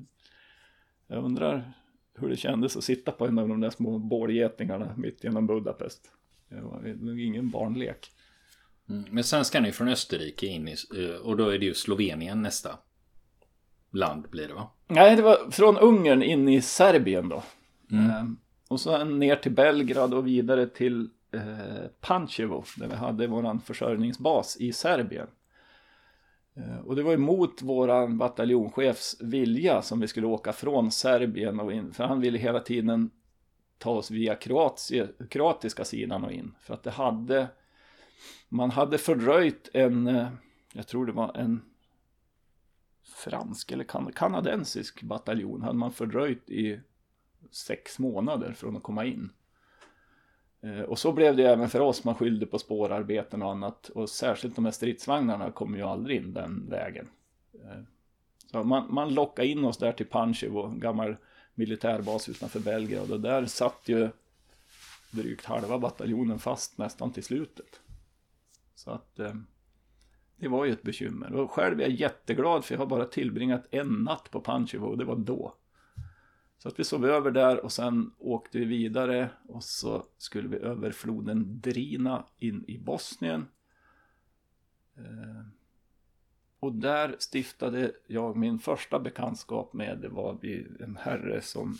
jag 1.15 1.23
undrar 1.23 1.73
hur 2.19 2.29
det 2.29 2.37
kändes 2.37 2.77
att 2.77 2.83
sitta 2.83 3.11
på 3.11 3.27
en 3.27 3.39
av 3.39 3.47
de 3.47 3.61
där 3.61 3.69
små 3.69 3.97
bålgetingarna 3.97 4.93
mitt 4.97 5.23
genom 5.23 5.47
Budapest. 5.47 6.11
Det 6.51 6.61
var 6.61 6.95
nog 7.05 7.19
ingen 7.19 7.49
barnlek. 7.49 8.11
Mm. 8.89 9.05
Men 9.11 9.23
sen 9.23 9.45
ska 9.45 9.59
ni 9.59 9.71
från 9.71 9.87
Österrike 9.87 10.45
in 10.45 10.67
i, 10.67 10.75
eh, 10.97 11.15
och 11.15 11.37
då 11.37 11.49
är 11.49 11.59
det 11.59 11.65
ju 11.65 11.73
Slovenien 11.73 12.41
nästa 12.41 12.77
land 13.91 14.29
blir 14.29 14.47
det 14.47 14.53
va? 14.53 14.69
Nej, 14.87 15.15
det 15.15 15.21
var 15.21 15.51
från 15.51 15.77
Ungern 15.77 16.23
in 16.23 16.49
i 16.49 16.61
Serbien 16.61 17.29
då. 17.29 17.43
Mm. 17.91 18.09
Ehm, 18.09 18.37
och 18.67 18.79
sen 18.79 19.19
ner 19.19 19.35
till 19.35 19.51
Belgrad 19.51 20.13
och 20.13 20.27
vidare 20.27 20.67
till 20.67 21.09
eh, 21.31 21.87
Pančevo 22.01 22.63
där 22.77 22.87
vi 22.87 22.95
hade 22.95 23.27
våran 23.27 23.61
försörjningsbas 23.61 24.57
i 24.57 24.73
Serbien. 24.73 25.27
Eh, 26.55 26.79
och 26.85 26.95
det 26.95 27.03
var 27.03 27.13
emot 27.13 27.61
våran 27.61 28.17
bataljonchefs 28.17 29.21
vilja 29.21 29.81
som 29.81 29.99
vi 29.99 30.07
skulle 30.07 30.27
åka 30.27 30.53
från 30.53 30.91
Serbien 30.91 31.59
och 31.59 31.73
in. 31.73 31.93
För 31.93 32.03
han 32.03 32.21
ville 32.21 32.37
hela 32.37 32.59
tiden 32.59 33.09
ta 33.81 33.91
oss 33.91 34.11
via 34.11 34.35
kroatia, 34.35 35.07
kroatiska 35.29 35.85
sidan 35.85 36.23
och 36.23 36.31
in. 36.31 36.55
För 36.59 36.73
att 36.73 36.83
det 36.83 36.91
hade, 36.91 37.47
man 38.49 38.71
hade 38.71 38.97
fördröjt 38.97 39.69
en, 39.73 40.07
eh, 40.07 40.27
jag 40.73 40.87
tror 40.87 41.05
det 41.05 41.11
var 41.11 41.37
en 41.37 41.61
fransk 43.03 43.71
eller 43.71 43.83
kan, 43.83 44.11
kanadensisk 44.11 45.03
bataljon 45.03 45.61
hade 45.61 45.77
man 45.77 45.91
fördröjt 45.91 46.49
i 46.49 46.79
sex 47.51 47.99
månader 47.99 48.53
från 48.53 48.77
att 48.77 48.83
komma 48.83 49.05
in. 49.05 49.29
Eh, 50.61 50.81
och 50.81 50.99
så 50.99 51.11
blev 51.11 51.35
det 51.35 51.43
även 51.43 51.69
för 51.69 51.79
oss, 51.79 52.03
man 52.03 52.15
skyllde 52.15 52.45
på 52.45 52.59
spårarbeten 52.59 53.41
och 53.41 53.51
annat. 53.51 53.89
Och 53.89 54.09
särskilt 54.09 54.55
de 54.55 54.65
här 54.65 54.71
stridsvagnarna 54.71 55.51
kom 55.51 55.75
ju 55.75 55.81
aldrig 55.81 56.17
in 56.17 56.33
den 56.33 56.69
vägen. 56.69 57.07
Eh, 57.53 57.81
så 58.51 58.63
man, 58.63 58.93
man 58.93 59.13
lockade 59.13 59.47
in 59.47 59.65
oss 59.65 59.77
där 59.77 59.91
till 59.91 60.05
Panchevo, 60.05 60.65
en 60.65 60.79
gammal 60.79 61.15
militärbas 61.55 62.29
utanför 62.29 62.59
Belgrad. 62.59 63.11
Och 63.11 63.19
där 63.19 63.45
satt 63.45 63.81
ju 63.85 64.09
drygt 65.11 65.45
halva 65.45 65.79
bataljonen 65.79 66.39
fast 66.39 66.77
nästan 66.77 67.11
till 67.11 67.23
slutet. 67.23 67.79
Så 68.75 68.91
att 68.91 69.19
eh, 69.19 69.33
det 70.37 70.47
var 70.47 70.65
ju 70.65 70.71
ett 70.71 70.83
bekymmer. 70.83 71.33
Och 71.33 71.51
själv 71.51 71.79
är 71.79 71.83
jag 71.83 71.91
jätteglad 71.91 72.65
för 72.65 72.73
jag 72.73 72.79
har 72.79 72.85
bara 72.85 73.05
tillbringat 73.05 73.67
en 73.71 73.87
natt 73.87 74.31
på 74.31 74.39
Panchevo 74.39 74.85
och 74.85 74.97
det 74.97 75.05
var 75.05 75.15
då. 75.15 75.55
Så 76.57 76.67
att 76.67 76.79
vi 76.79 76.83
sov 76.83 77.05
över 77.05 77.31
där 77.31 77.65
och 77.65 77.71
sen 77.71 78.11
åkte 78.17 78.59
vi 78.59 78.65
vidare 78.65 79.29
och 79.47 79.63
så 79.63 80.05
skulle 80.17 80.47
vi 80.47 80.57
över 80.57 80.91
floden 80.91 81.61
Drina 81.61 82.25
in 82.37 82.65
i 82.67 82.77
Bosnien. 82.77 83.47
Eh, 84.97 85.45
och 86.61 86.73
där 86.73 87.15
stiftade 87.19 87.91
jag 88.07 88.37
min 88.37 88.59
första 88.59 88.99
bekantskap 88.99 89.73
med, 89.73 89.97
det 89.97 90.09
var 90.09 90.37
en 90.79 90.97
herre 91.01 91.41
som 91.41 91.77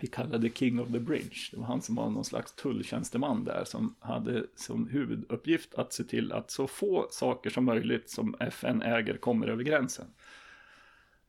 vi 0.00 0.06
kallade 0.06 0.50
King 0.50 0.80
of 0.80 0.92
the 0.92 0.98
Bridge. 0.98 1.36
Det 1.50 1.56
var 1.56 1.66
han 1.66 1.82
som 1.82 1.94
var 1.94 2.10
någon 2.10 2.24
slags 2.24 2.52
tulltjänsteman 2.52 3.44
där 3.44 3.64
som 3.64 3.94
hade 4.00 4.46
som 4.56 4.88
huvuduppgift 4.88 5.74
att 5.74 5.92
se 5.92 6.04
till 6.04 6.32
att 6.32 6.50
så 6.50 6.66
få 6.66 7.08
saker 7.10 7.50
som 7.50 7.64
möjligt 7.64 8.10
som 8.10 8.36
FN 8.40 8.82
äger 8.82 9.16
kommer 9.16 9.46
över 9.46 9.64
gränsen. 9.64 10.06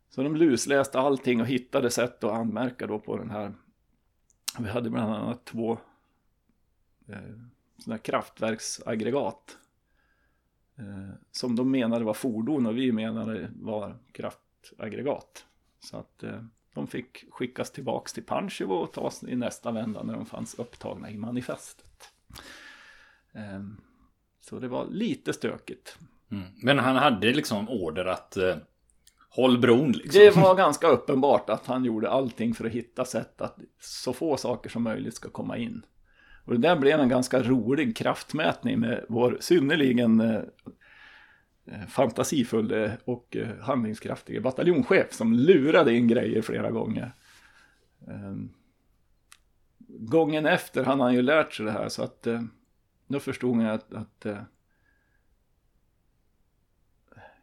Så 0.09 0.23
de 0.23 0.35
lusläste 0.35 0.99
allting 0.99 1.41
och 1.41 1.47
hittade 1.47 1.91
sätt 1.91 2.23
att 2.23 2.31
anmärka 2.31 2.87
då 2.87 2.99
på 2.99 3.17
den 3.17 3.29
här. 3.29 3.53
Vi 4.59 4.69
hade 4.69 4.89
bland 4.89 5.13
annat 5.13 5.45
två 5.45 5.71
eh, 7.07 7.17
sådana 7.77 7.95
här 7.95 7.97
kraftverksaggregat. 7.97 9.57
Eh, 10.79 11.13
som 11.31 11.55
de 11.55 11.71
menade 11.71 12.05
var 12.05 12.13
fordon 12.13 12.65
och 12.65 12.77
vi 12.77 12.91
menade 12.91 13.51
var 13.55 13.97
kraftaggregat. 14.11 15.45
Så 15.79 15.97
att 15.97 16.23
eh, 16.23 16.43
de 16.73 16.87
fick 16.87 17.25
skickas 17.31 17.71
tillbaks 17.71 18.13
till 18.13 18.23
Pančevo 18.23 18.73
och 18.73 18.93
tas 18.93 19.23
i 19.23 19.35
nästa 19.35 19.71
vända 19.71 20.03
när 20.03 20.13
de 20.13 20.25
fanns 20.25 20.59
upptagna 20.59 21.11
i 21.11 21.17
manifestet. 21.17 22.09
Eh, 23.33 23.63
så 24.39 24.59
det 24.59 24.67
var 24.67 24.85
lite 24.85 25.33
stökigt. 25.33 25.97
Mm. 26.31 26.43
Men 26.63 26.79
han 26.79 26.95
hade 26.95 27.33
liksom 27.33 27.69
order 27.69 28.05
att 28.05 28.37
eh, 28.37 28.55
Håll 29.31 29.57
bron 29.57 29.91
liksom. 29.91 30.19
Det 30.19 30.35
var 30.35 30.55
ganska 30.57 30.87
uppenbart 30.87 31.49
att 31.49 31.65
han 31.65 31.85
gjorde 31.85 32.09
allting 32.09 32.53
för 32.53 32.65
att 32.65 32.71
hitta 32.71 33.05
sätt 33.05 33.41
att 33.41 33.57
så 33.79 34.13
få 34.13 34.37
saker 34.37 34.69
som 34.69 34.83
möjligt 34.83 35.13
ska 35.13 35.29
komma 35.29 35.57
in. 35.57 35.85
Och 36.49 36.55
det 36.55 36.67
där 36.67 36.75
blev 36.75 36.99
en 36.99 37.09
ganska 37.09 37.43
rolig 37.43 37.97
kraftmätning 37.97 38.79
med 38.79 39.05
vår 39.09 39.37
synnerligen 39.39 40.19
eh, 40.19 40.41
eh 41.65 41.85
fantasifulla 41.87 42.91
och 43.05 43.37
eh, 43.37 43.41
handlingskraftige 43.41 43.61
handlingskraftiga 43.61 44.41
bataljonschef 44.41 45.13
som 45.13 45.33
lurade 45.33 45.93
in 45.93 46.07
grejer 46.07 46.41
flera 46.41 46.71
gånger. 46.71 47.11
Ehm, 48.07 48.49
gången 49.87 50.45
efter 50.45 50.83
han 50.83 50.99
han 50.99 51.13
ju 51.13 51.21
lärt 51.21 51.53
sig 51.53 51.65
det 51.65 51.71
här 51.71 51.89
så 51.89 52.03
att 52.03 52.27
eh, 52.27 52.41
då 53.07 53.19
förstod 53.19 53.61
jag 53.61 53.73
att, 53.73 53.93
att 53.93 54.25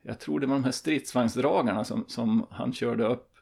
jag 0.03 0.21
tror 0.21 0.41
det 0.41 0.47
var 0.47 0.55
de 0.55 0.65
här 0.65 0.73
stridsvagnsdragarna 0.73 1.85
som, 1.85 2.05
som 2.09 2.47
han 2.51 2.73
körde 2.73 3.07
upp 3.07 3.39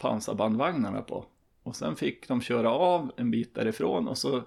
pansarbandvagnarna 0.00 1.02
på. 1.02 1.26
Och 1.62 1.76
sen 1.76 1.96
fick 1.96 2.28
de 2.28 2.40
köra 2.40 2.70
av 2.70 3.12
en 3.16 3.30
bit 3.30 3.54
därifrån 3.54 4.08
och 4.08 4.18
så 4.18 4.44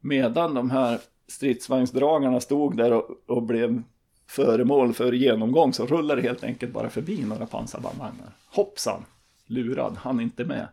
medan 0.00 0.54
de 0.54 0.70
här 0.70 1.00
stridsvagnsdragarna 1.28 2.40
stod 2.40 2.76
där 2.76 2.92
och, 2.92 3.10
och 3.26 3.42
blev 3.42 3.82
föremål 4.26 4.92
för 4.92 5.12
genomgång 5.12 5.72
så 5.72 5.86
rullade 5.86 6.22
det 6.22 6.28
helt 6.28 6.44
enkelt 6.44 6.72
bara 6.72 6.90
förbi 6.90 7.24
några 7.24 7.46
pansarbandvagnar. 7.46 8.36
Hoppsan, 8.50 9.04
lurad, 9.46 9.96
han 9.96 10.20
inte 10.20 10.44
med. 10.44 10.68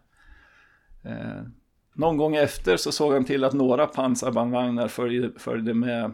Eh, 1.04 1.44
någon 1.94 2.18
gång 2.18 2.36
efter 2.36 2.78
så 2.78 2.92
såg 2.92 3.13
han 3.13 3.26
till 3.26 3.44
att 3.44 3.54
några 3.54 3.88
pansarbandvagnar 3.88 4.88
följde, 4.88 5.40
följde 5.40 5.74
med 5.74 6.13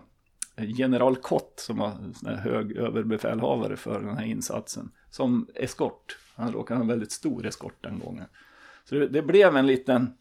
general 0.58 1.16
Kott 1.16 1.54
som 1.56 1.78
var 1.78 2.36
hög 2.36 2.78
överbefälhavare 2.78 3.76
för 3.76 4.00
den 4.00 4.18
här 4.18 4.26
insatsen. 4.26 4.92
Som 5.10 5.48
eskort. 5.56 6.18
Han 6.36 6.54
råkade 6.54 6.78
ha 6.78 6.82
en 6.82 6.88
väldigt 6.88 7.12
stor 7.12 7.46
eskort 7.46 7.78
den 7.82 8.00
gången. 8.00 8.26
Så 8.86 8.96
det, 8.96 9.08
det 9.08 9.22
blev 9.22 9.58
en 9.58 9.68
liten... 9.68 10.14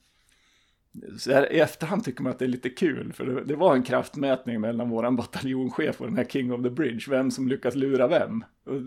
Så 1.19 1.33
här, 1.33 1.53
I 1.53 1.61
efterhand 1.61 2.05
tycker 2.05 2.23
man 2.23 2.33
att 2.33 2.39
det 2.39 2.45
är 2.45 2.49
lite 2.49 2.71
kul. 2.71 3.13
För 3.13 3.27
det, 3.27 3.45
det, 3.45 3.57
var 3.57 3.75
en 3.75 3.83
kraftmätning 3.83 4.61
mellan 4.61 4.91
våran 4.91 5.17
bataljonschef 5.17 6.01
och 6.01 6.07
den 6.07 6.17
här 6.17 6.25
King 6.25 6.53
of 6.53 6.63
the 6.63 6.71
Bridge. 6.71 7.05
Vem 7.09 7.31
som 7.31 7.49
lyckas 7.49 7.75
lura 7.75 8.09
vem. 8.09 8.45
Och, 8.65 8.81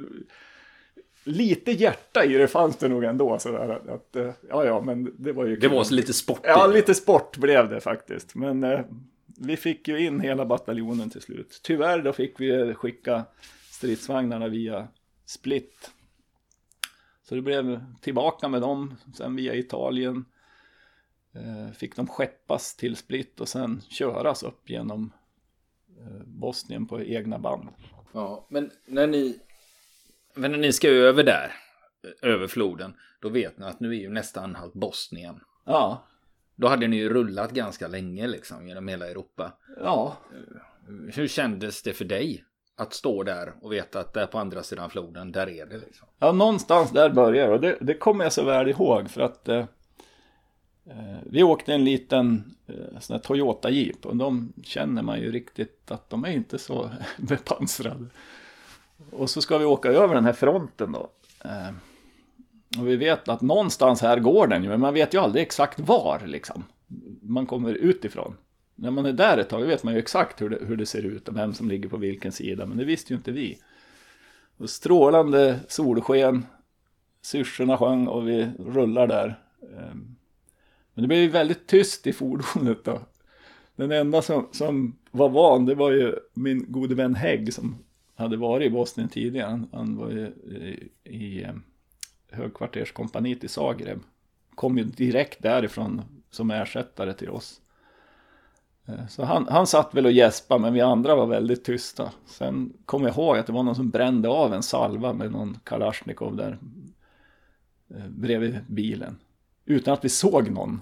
lite 1.23 1.71
hjärta 1.71 2.25
i 2.25 2.33
det 2.33 2.47
fanns 2.47 2.77
det 2.77 2.87
nog 2.87 3.03
ändå. 3.03 3.39
Sådär, 3.39 3.81
att, 3.89 4.15
ja, 4.49 4.65
ja, 4.65 4.81
men 4.81 5.13
det 5.17 5.31
var 5.31 5.45
ju... 5.45 5.55
Det 5.55 5.61
kul. 5.61 5.69
var 5.69 5.93
lite 5.93 6.13
sport. 6.13 6.39
Ja, 6.43 6.67
lite 6.67 6.95
sport 6.95 7.37
blev 7.37 7.69
det 7.69 7.81
faktiskt. 7.81 8.35
Men 8.35 8.63
eh, 8.63 8.79
vi 9.25 9.57
fick 9.57 9.87
ju 9.87 10.05
in 10.05 10.19
hela 10.19 10.45
bataljonen 10.45 11.09
till 11.09 11.21
slut. 11.21 11.59
Tyvärr 11.63 12.01
då 12.01 12.13
fick 12.13 12.39
vi 12.39 12.73
skicka 12.73 13.25
stridsvagnarna 13.71 14.47
via 14.47 14.87
Split. 15.25 15.91
Så 17.23 17.35
det 17.35 17.41
blev 17.41 17.81
tillbaka 18.01 18.47
med 18.47 18.61
dem, 18.61 18.95
sen 19.17 19.35
via 19.35 19.55
Italien. 19.55 20.25
Eh, 21.35 21.71
fick 21.71 21.95
de 21.95 22.07
skeppas 22.07 22.75
till 22.75 22.95
Split 22.95 23.39
och 23.39 23.47
sen 23.47 23.81
köras 23.89 24.43
upp 24.43 24.69
genom 24.69 25.13
eh, 25.99 26.23
Bosnien 26.25 26.87
på 26.87 27.01
egna 27.01 27.39
band. 27.39 27.69
Ja, 28.13 28.47
men 28.49 28.71
när 28.85 29.07
ni, 29.07 29.39
men 30.33 30.51
när 30.51 30.57
ni 30.57 30.73
ska 30.73 30.87
över 30.89 31.23
där, 31.23 31.51
över 32.21 32.47
floden, 32.47 32.93
då 33.21 33.29
vet 33.29 33.57
ni 33.57 33.65
att 33.65 33.79
nu 33.79 33.89
är 33.89 33.99
ju 33.99 34.09
nästa 34.09 34.41
anhalt 34.41 34.73
Bosnien. 34.73 35.39
Ja, 35.65 36.07
då 36.55 36.67
hade 36.67 36.87
ni 36.87 36.97
ju 36.97 37.09
rullat 37.09 37.51
ganska 37.51 37.87
länge 37.87 38.27
liksom 38.27 38.67
genom 38.67 38.87
hela 38.87 39.07
Europa. 39.07 39.51
Ja. 39.79 40.17
Hur 41.13 41.27
kändes 41.27 41.83
det 41.83 41.93
för 41.93 42.05
dig? 42.05 42.43
Att 42.77 42.93
stå 42.93 43.23
där 43.23 43.53
och 43.61 43.71
veta 43.71 43.99
att 43.99 44.13
där 44.13 44.25
på 44.25 44.37
andra 44.37 44.63
sidan 44.63 44.89
floden, 44.89 45.31
där 45.31 45.49
är 45.49 45.65
det 45.65 45.77
liksom. 45.77 46.07
Ja, 46.19 46.31
någonstans 46.31 46.91
där 46.91 47.09
börjar 47.09 47.49
och 47.49 47.61
det, 47.61 47.77
det 47.81 47.93
kommer 47.93 48.25
jag 48.25 48.33
så 48.33 48.43
väl 48.43 48.69
ihåg 48.69 49.09
för 49.09 49.21
att 49.21 49.49
eh, 49.49 49.57
eh 49.57 49.65
Eh, 50.89 51.17
vi 51.23 51.43
åkte 51.43 51.73
en 51.73 51.85
liten 51.85 52.55
eh, 52.67 52.99
sån 52.99 53.13
här 53.13 53.21
Toyota 53.21 53.69
Jeep 53.69 54.05
och 54.05 54.15
de 54.15 54.53
känner 54.63 55.01
man 55.01 55.19
ju 55.19 55.31
riktigt 55.31 55.91
att 55.91 56.09
de 56.09 56.25
är 56.25 56.31
inte 56.31 56.57
så 56.57 56.89
bepansrade. 57.17 58.05
Och 59.11 59.29
så 59.29 59.41
ska 59.41 59.57
vi 59.57 59.65
åka 59.65 59.89
över 59.89 60.15
den 60.15 60.25
här 60.25 60.33
fronten 60.33 60.91
då. 60.91 61.09
Eh, 61.45 61.71
och 62.79 62.87
vi 62.87 62.95
vet 62.95 63.29
att 63.29 63.41
någonstans 63.41 64.01
här 64.01 64.19
går 64.19 64.47
den 64.47 64.63
ju, 64.63 64.69
men 64.69 64.79
man 64.79 64.93
vet 64.93 65.13
ju 65.13 65.19
aldrig 65.19 65.43
exakt 65.43 65.79
var 65.79 66.21
liksom. 66.25 66.63
Man 67.21 67.45
kommer 67.45 67.73
utifrån. 67.73 68.37
När 68.75 68.91
man 68.91 69.05
är 69.05 69.13
där 69.13 69.37
ett 69.37 69.49
tag 69.49 69.61
vet 69.61 69.83
man 69.83 69.93
ju 69.93 69.99
exakt 69.99 70.41
hur 70.41 70.49
det, 70.49 70.59
hur 70.65 70.77
det 70.77 70.85
ser 70.85 71.05
ut 71.05 71.27
och 71.27 71.37
vem 71.37 71.53
som 71.53 71.69
ligger 71.69 71.89
på 71.89 71.97
vilken 71.97 72.31
sida, 72.31 72.65
men 72.65 72.77
det 72.77 72.85
visste 72.85 73.13
ju 73.13 73.17
inte 73.17 73.31
vi. 73.31 73.59
Och 74.57 74.69
strålande 74.69 75.59
solsken, 75.67 76.45
syrsorna 77.21 77.77
sjöng 77.77 78.07
och 78.07 78.27
vi 78.27 78.51
rullar 78.59 79.07
där. 79.07 79.39
Men 80.95 81.01
det 81.01 81.07
blev 81.07 81.19
ju 81.19 81.27
väldigt 81.27 81.67
tyst 81.67 82.07
i 82.07 82.13
fordonet 82.13 82.83
då. 82.83 83.01
Den 83.75 83.91
enda 83.91 84.21
som, 84.21 84.47
som 84.51 84.95
var 85.11 85.29
van, 85.29 85.65
det 85.65 85.75
var 85.75 85.91
ju 85.91 86.15
min 86.33 86.65
gode 86.71 86.95
vän 86.95 87.15
Hägg 87.15 87.53
som 87.53 87.77
hade 88.15 88.37
varit 88.37 88.67
i 88.67 88.69
Bosnien 88.69 89.09
tidigare. 89.09 89.49
Han, 89.49 89.69
han 89.71 89.97
var 89.97 90.09
ju 90.09 90.25
eh, 90.25 91.13
i, 91.13 91.43
eh, 91.43 91.49
i 92.31 92.35
högkvarterskompaniet 92.35 93.43
i 93.43 93.47
Zagreb. 93.47 93.99
Kom 94.55 94.77
ju 94.77 94.83
direkt 94.83 95.43
därifrån 95.43 96.01
som 96.31 96.51
ersättare 96.51 97.13
till 97.13 97.29
oss. 97.29 97.61
Eh, 98.85 99.07
så 99.07 99.23
han, 99.23 99.47
han 99.47 99.67
satt 99.67 99.93
väl 99.93 100.05
och 100.05 100.11
gäspade 100.11 100.61
men 100.61 100.73
vi 100.73 100.81
andra 100.81 101.15
var 101.15 101.25
väldigt 101.25 101.65
tysta. 101.65 102.11
Sen 102.25 102.73
kom 102.85 103.03
jag 103.03 103.11
ihåg 103.11 103.37
att 103.37 103.47
det 103.47 103.53
var 103.53 103.63
någon 103.63 103.75
som 103.75 103.89
brände 103.89 104.29
av 104.29 104.53
en 104.53 104.63
salva 104.63 105.13
med 105.13 105.31
någon 105.31 105.59
Kalashnikov 105.63 106.35
där 106.35 106.59
bredvid 108.09 108.59
bilen. 108.67 109.17
Utan 109.65 109.93
att 109.93 110.05
vi 110.05 110.09
såg 110.09 110.51
någon. 110.51 110.81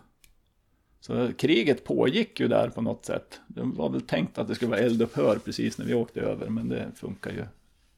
Så 0.99 1.33
kriget 1.33 1.83
pågick 1.83 2.39
ju 2.39 2.47
där 2.47 2.69
på 2.69 2.81
något 2.81 3.05
sätt. 3.05 3.41
Det 3.47 3.61
var 3.63 3.89
väl 3.89 4.01
tänkt 4.01 4.37
att 4.37 4.47
det 4.47 4.55
skulle 4.55 4.71
vara 4.71 4.79
eldupphör 4.79 5.39
precis 5.45 5.77
när 5.77 5.85
vi 5.85 5.93
åkte 5.93 6.21
över 6.21 6.49
men 6.49 6.69
det 6.69 6.91
funkar 6.95 7.31
ju 7.31 7.45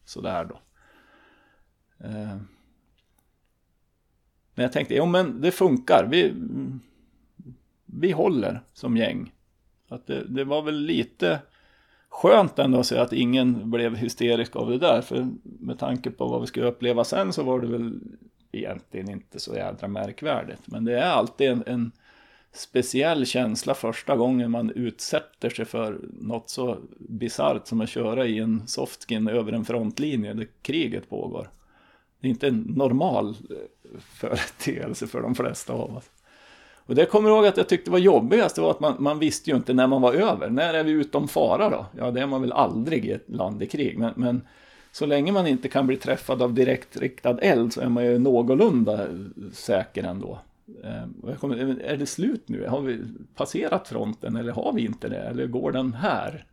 sådär 0.05 0.45
då. 0.45 0.59
Eh, 2.05 2.37
men 4.55 4.63
jag 4.63 4.71
tänkte, 4.71 4.95
jo 4.95 5.05
men 5.05 5.41
det 5.41 5.51
funkar. 5.51 6.07
Vi, 6.11 6.33
vi 7.85 8.11
håller 8.11 8.61
som 8.73 8.97
gäng. 8.97 9.33
Att 9.89 10.07
det, 10.07 10.23
det 10.27 10.43
var 10.43 10.61
väl 10.61 10.79
lite 10.79 11.39
skönt 12.09 12.59
ändå 12.59 12.79
att 12.79 12.85
se 12.85 12.97
att 12.97 13.13
ingen 13.13 13.71
blev 13.71 13.95
hysterisk 13.95 14.55
av 14.55 14.69
det 14.69 14.77
där. 14.77 15.01
För 15.01 15.27
med 15.43 15.79
tanke 15.79 16.11
på 16.11 16.27
vad 16.27 16.41
vi 16.41 16.47
skulle 16.47 16.65
uppleva 16.65 17.03
sen 17.03 17.33
så 17.33 17.43
var 17.43 17.59
det 17.59 17.67
väl 17.67 17.99
egentligen 18.57 19.09
inte 19.09 19.39
så 19.39 19.55
jädra 19.55 19.87
märkvärdigt. 19.87 20.61
Men 20.65 20.85
det 20.85 20.99
är 20.99 21.09
alltid 21.09 21.49
en, 21.49 21.63
en 21.65 21.91
speciell 22.51 23.25
känsla 23.25 23.73
första 23.73 24.15
gången 24.15 24.51
man 24.51 24.69
utsätter 24.69 25.49
sig 25.49 25.65
för 25.65 25.99
något 26.21 26.49
så 26.49 26.77
bisarrt 26.97 27.67
som 27.67 27.81
att 27.81 27.89
köra 27.89 28.25
i 28.25 28.39
en 28.39 28.67
softskin 28.67 29.27
över 29.27 29.51
en 29.51 29.65
frontlinje 29.65 30.33
där 30.33 30.47
kriget 30.61 31.09
pågår. 31.09 31.49
Det 32.19 32.27
är 32.27 32.29
inte 32.29 32.47
en 32.47 32.73
normal 32.75 33.29
eh, 33.29 33.99
företeelse 33.99 35.07
för 35.07 35.21
de 35.21 35.35
flesta 35.35 35.73
av 35.73 35.97
oss. 35.97 36.09
Och 36.87 36.95
det 36.95 37.05
kommer 37.05 37.29
jag 37.29 37.37
ihåg 37.37 37.47
att 37.47 37.57
jag 37.57 37.69
tyckte 37.69 37.91
var 37.91 37.99
jobbigast, 37.99 38.55
det 38.55 38.61
var 38.61 38.71
att 38.71 38.79
man, 38.79 38.95
man 38.99 39.19
visste 39.19 39.49
ju 39.49 39.55
inte 39.55 39.73
när 39.73 39.87
man 39.87 40.01
var 40.01 40.13
över. 40.13 40.49
När 40.49 40.73
är 40.73 40.83
vi 40.83 40.91
utom 40.91 41.27
fara 41.27 41.69
då? 41.69 41.85
Ja, 41.97 42.11
det 42.11 42.21
är 42.21 42.27
man 42.27 42.41
väl 42.41 42.51
aldrig 42.51 43.05
i 43.05 43.11
ett 43.11 43.29
land 43.29 43.63
i 43.63 43.67
krig. 43.67 43.97
Men, 43.97 44.13
men 44.15 44.41
så 44.95 45.05
länge 45.05 45.31
man 45.31 45.47
inte 45.47 45.69
kan 45.69 45.87
bli 45.87 45.97
träffad 45.97 46.41
av 46.41 46.53
direktriktad 46.53 47.39
eld 47.39 47.73
så 47.73 47.81
är 47.81 47.89
man 47.89 48.05
ju 48.05 48.19
någorlunda 48.19 49.07
säker 49.53 50.03
ändå. 50.03 50.39
Ehm, 50.83 51.37
kommer, 51.39 51.81
är 51.81 51.97
det 51.97 52.05
slut 52.05 52.49
nu? 52.49 52.67
Har 52.67 52.81
vi 52.81 53.01
passerat 53.35 53.87
fronten 53.87 54.35
eller 54.35 54.51
har 54.51 54.73
vi 54.73 54.85
inte 54.85 55.09
det? 55.09 55.17
Eller 55.17 55.47
går 55.47 55.71
den 55.71 55.93
här? 55.93 56.45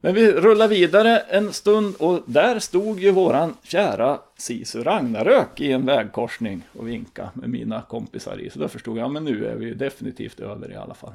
Men 0.00 0.14
vi 0.14 0.32
rullar 0.32 0.68
vidare 0.68 1.18
en 1.18 1.52
stund 1.52 1.94
och 1.98 2.22
där 2.26 2.58
stod 2.58 3.00
ju 3.00 3.10
våran 3.10 3.54
kära 3.62 4.20
Sisu 4.38 4.82
Ragnarök 4.82 5.60
i 5.60 5.72
en 5.72 5.86
vägkorsning 5.86 6.62
och 6.72 6.88
vinka 6.88 7.30
med 7.34 7.50
mina 7.50 7.82
kompisar 7.82 8.40
i. 8.40 8.50
Så 8.50 8.58
då 8.58 8.68
förstod 8.68 8.98
jag, 8.98 9.10
men 9.10 9.24
nu 9.24 9.46
är 9.46 9.56
vi 9.56 9.74
definitivt 9.74 10.40
över 10.40 10.72
i 10.72 10.76
alla 10.76 10.94
fall. 10.94 11.14